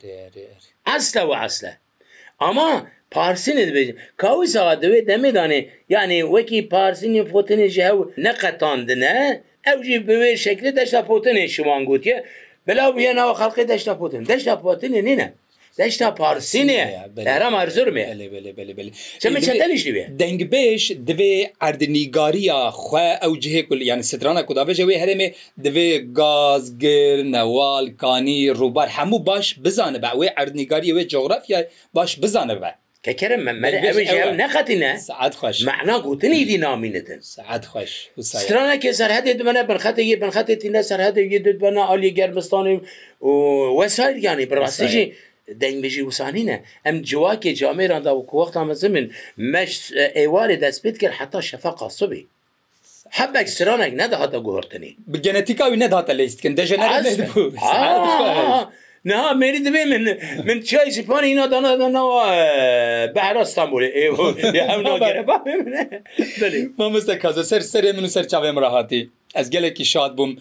ئەستا 0.90 1.22
و 1.30 1.34
ئەسلە 1.42 1.74
ئەما 2.44 2.72
پارسین 3.16 3.58
دەبێت 3.70 3.90
کاوی 4.22 4.48
ساغا 4.54 4.76
دەوێت 4.84 5.06
دەمێدانێ 5.12 5.62
یانێ 5.94 6.20
وەکی 6.34 6.62
پارسینی 6.74 7.24
پۆتنێژی 7.34 7.84
هەو 7.90 8.00
نەقەتاندنە 8.26 9.16
ئەوژی 9.68 9.98
بوێ 10.08 10.32
شکلی 10.46 10.72
دەشتا 10.80 11.02
پۆتنێ 11.10 11.44
شوان 11.56 11.82
گوتیە 11.90 12.18
بەلاو 12.68 12.92
بە 12.96 13.12
ناوە 13.20 13.34
خەڵقی 13.40 13.66
دەشتا 13.72 13.94
پۆتن 14.02 14.22
دەشتا 14.32 14.56
پۆتنێ 14.66 15.00
نینە 15.10 15.28
دشتا 15.84 16.10
پارسینێ 16.20 16.82
لەرە 17.28 17.48
مارزورمێ 17.56 18.04
چەتەنیشێ 19.22 19.92
دەنگبێش 20.22 20.84
دوێ 21.08 21.36
ئەردنیگاریە 21.64 22.60
خوێ 22.84 23.10
ئەو 23.24 23.34
جهێ 23.44 23.62
کول 23.68 23.82
یان 23.90 24.02
سترانە 24.10 24.42
کوداێژەوەی 24.48 24.98
هەرێمێ 25.04 25.28
دوێ 25.66 25.90
گازگر 26.20 27.18
نەواڵ 27.36 27.86
کانی 28.02 28.40
ڕووبار 28.60 28.90
هەموو 28.98 29.20
باش 29.28 29.46
بزانە 29.66 29.98
بە 30.04 30.08
ئەوێ 30.14 30.30
ئەردنیگاریەوە 30.38 31.04
جغرافیا 31.14 31.60
باش 31.94 32.12
بزانە 32.24 32.56
بە 32.62 32.72
کەکەرم 33.06 33.42
نەخەتینە 34.42 34.92
سعات 35.10 35.34
خوش 35.40 35.58
معنا 35.72 35.96
گوتنی 36.06 36.44
دی 36.50 36.58
نامینتن 36.58 37.20
سعات 37.36 37.66
خوش 37.72 37.92
سترانە 38.34 38.76
کێ 38.84 38.92
سەرهدێ 39.00 39.34
دمەە 39.40 39.62
بنخەتەیە 39.70 40.16
بنخەتێتی 40.24 40.70
نە 40.76 40.82
سەرهدە 40.90 41.20
دوێ 41.26 41.40
دوبەنە 41.46 41.82
ئالی 41.90 42.12
گەرمستانی 42.20 42.76
و 43.28 43.32
وەسایل 43.80 44.18
یانی 44.28 44.46
بڕاستیژی 44.52 45.06
دەنگبژی 45.62 46.04
وسانینە 46.10 46.58
ئەم 46.86 46.96
جوواکێ 47.10 47.52
جامێراندا 47.62 48.12
و 48.18 48.26
کووەختان 48.30 48.66
مەزمن 48.70 49.06
مەش 49.54 49.74
ئێوارێ 50.18 50.58
دەستپێت 50.64 50.96
کرد 51.02 51.16
حتا 51.20 51.40
شەفە 51.50 51.72
قاسبی 51.82 52.22
حبك 53.18 53.48
سرانك 53.58 53.94
ندهت 54.02 54.34
جورتني 54.46 54.92
بالجنتيكا 55.12 55.66
وندهت 55.74 56.10
ليستكن 56.20 56.54
دجنرال 56.60 57.06
نها 59.10 59.34
میری 59.42 59.60
دبی 59.68 59.84
من 59.92 60.04
من 60.48 60.58
چای 60.70 60.90
سپان 60.98 61.24
اینا 61.30 61.46
دانا 61.54 61.72
دانا 61.82 62.04
بحر 63.16 63.36
استانبول 63.42 63.84
ایو 64.00 64.18
یا 64.58 64.64
هم 64.74 64.82
ناگره 64.90 65.22
با 65.30 65.38
بمینه 65.46 65.84
ما 66.78 66.90
مستکازه 66.90 67.44
سر 67.44 67.60
سر 67.60 67.84
منو 67.98 68.08
سر 68.08 68.24
چاویم 68.32 68.58
راحتی 68.66 69.00
ez 69.36 69.48
gelekî 69.56 69.86
şad 69.94 70.12
bûm 70.18 70.32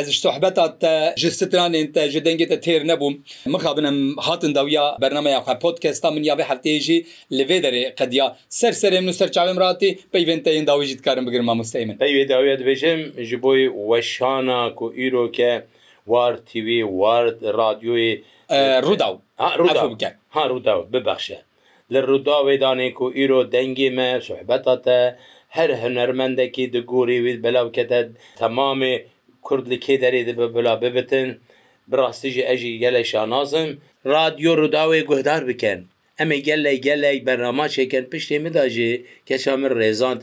ez 0.00 0.06
ji 0.14 0.20
sohbeta 0.26 0.64
te 0.78 1.14
ji 1.20 1.28
stranên 1.38 1.88
te 1.96 2.02
ji 2.12 2.18
dengê 2.26 2.46
te 2.48 2.54
têr 2.66 2.80
nebûm 2.90 3.14
mixabinim 3.54 3.98
hatin 4.26 4.52
dawiya 4.58 4.86
bernameya 5.02 5.38
xwe 5.44 5.54
podcasta 5.64 6.08
min 6.10 6.22
ya 6.28 6.34
ve 6.38 6.42
hefteyê 6.50 6.78
jî 6.86 6.98
li 7.36 7.44
vê 7.50 7.58
derê 7.64 7.82
qediya 8.00 8.26
ser 8.58 8.72
serê 8.82 9.00
min 9.06 9.12
ser 9.20 9.28
çavên 9.36 9.56
ratî 9.64 9.90
peyvên 10.14 10.40
teyên 10.46 10.64
dawî 10.66 10.84
jî 10.86 10.98
dikarim 10.98 11.26
bigirma 11.26 11.54
musteymin 11.54 11.96
Peyvê 12.04 12.24
dawiya 12.28 12.54
dibêjim 12.60 13.00
ji 13.28 13.42
boî 13.42 13.64
weşana 13.90 14.74
ku 14.74 14.86
îroke 15.06 15.52
war 16.12 16.32
TV 16.50 16.68
war 17.00 17.24
radyoyê 17.62 18.14
ڕوودا 18.86 19.06
بکە 19.92 20.10
ha 20.34 20.40
ڕوودا 20.50 20.74
ببexşe 20.92 21.38
li 21.92 22.00
ڕوودا 22.08 22.36
wêdanê 22.48 22.88
ku 22.98 23.06
îro 23.22 23.40
dengê 23.54 23.90
me 23.96 24.10
sohbeta 24.20 24.74
te 24.86 25.00
هەر 25.58 25.70
هەنەرمەندێکی 25.82 26.64
دگوریویت 26.74 27.38
بەلاو 27.44 27.68
کەتە 27.76 28.00
تەمامێ 28.40 28.94
کورد 29.46 29.64
li 29.72 29.78
kêderê 29.86 30.20
dibe 30.28 30.46
bila 30.56 30.72
bibitin 30.82 31.28
birastî 31.92 32.28
jî 32.34 32.42
ez 32.52 32.58
jî 32.62 32.72
gelek 32.84 33.06
şanazim 33.12 33.68
radyo 34.14 34.50
rûdawê 34.60 35.00
guhdar 35.10 35.42
bikin 35.48 35.78
em 36.22 36.30
ê 36.36 36.38
gelek 36.48 36.78
gelek 36.88 37.18
bernama 37.26 37.66
çêken 37.76 38.04
piştê 38.12 38.36
min 38.44 38.54
da 38.54 38.64
jî 38.74 38.90
keça 39.28 39.54
min 39.60 39.70
rêzan 39.82 40.16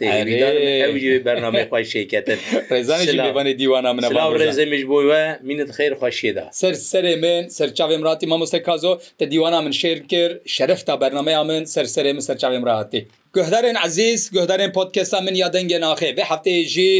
ew 0.87 0.95
jî 1.03 1.25
bername 1.25 1.61
xwe 1.71 1.81
şêketin 1.93 2.37
Rêzanê 2.71 3.57
dîwana 3.61 3.93
min 3.97 4.01
rêzê 4.45 4.65
min 4.71 4.77
ji 4.81 4.87
bo 4.89 4.99
we 5.09 5.23
mînin 5.47 5.67
xêr 5.77 5.91
xweşê 5.99 6.31
da 6.37 6.45
Ser 6.61 6.73
serê 6.93 7.15
min 7.23 7.41
serçavê 7.59 7.95
ratî 8.07 8.25
mamoste 8.31 8.61
kazo 8.67 8.93
te 9.19 9.25
dîwana 9.31 9.59
min 9.65 9.71
şêr 9.81 9.97
kir 10.11 10.31
şerefta 10.55 10.93
bernameya 11.01 11.43
min 11.49 11.63
ser 11.73 11.85
serê 11.95 12.11
min 12.15 12.19
serçavê 12.27 12.65
ratî. 12.73 13.01
Guhdarên 13.35 13.75
ezîz 13.87 14.31
guhdarên 14.33 14.71
podkesta 14.73 15.21
min 15.21 15.35
ya 15.35 15.47
dengê 15.47 15.79
naxê 15.85 16.09
vê 16.17 16.23
heftê 16.31 16.53
jî 16.73 16.91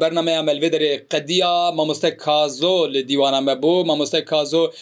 bernameya 0.00 0.40
melvêderê 0.42 0.92
qediya 1.14 1.72
mamoste 1.78 2.16
kazo 2.16 2.92
li 2.94 3.02
dîwana 3.08 3.40
me 3.46 3.52
bû 3.62 3.86
mamoste 3.86 4.24
kazo 4.24 4.72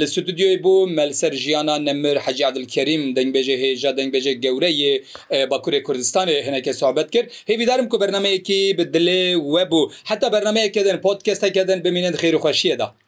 li 0.00 0.06
stüdyoyê 0.14 0.60
bû 0.62 0.90
melser 0.90 1.32
jiyana 1.32 1.76
nemir 1.78 2.16
hecî 2.16 2.46
adilkerîm 2.46 3.02
dengbêjê 3.16 3.56
hêja 3.62 3.90
dengbêjê 3.98 4.32
gewreyê 4.44 5.02
Bakurê 5.50 5.82
Kurdistanê 5.82 6.46
hineke 6.46 6.72
sohbet 6.72 7.10
kir 7.10 7.24
hêvîdarim 7.48 7.88
ku 7.88 8.00
bernameyekî 8.00 8.78
bi 8.78 8.82
dilê 8.82 9.34
webû 9.54 9.90
heta 10.04 10.26
bernameyekê 10.28 10.84
din 10.84 10.96
podkestekedin 11.02 11.84
bimînin 11.84 12.12
xêrxweşiyê 12.12 12.78
da. 12.78 13.07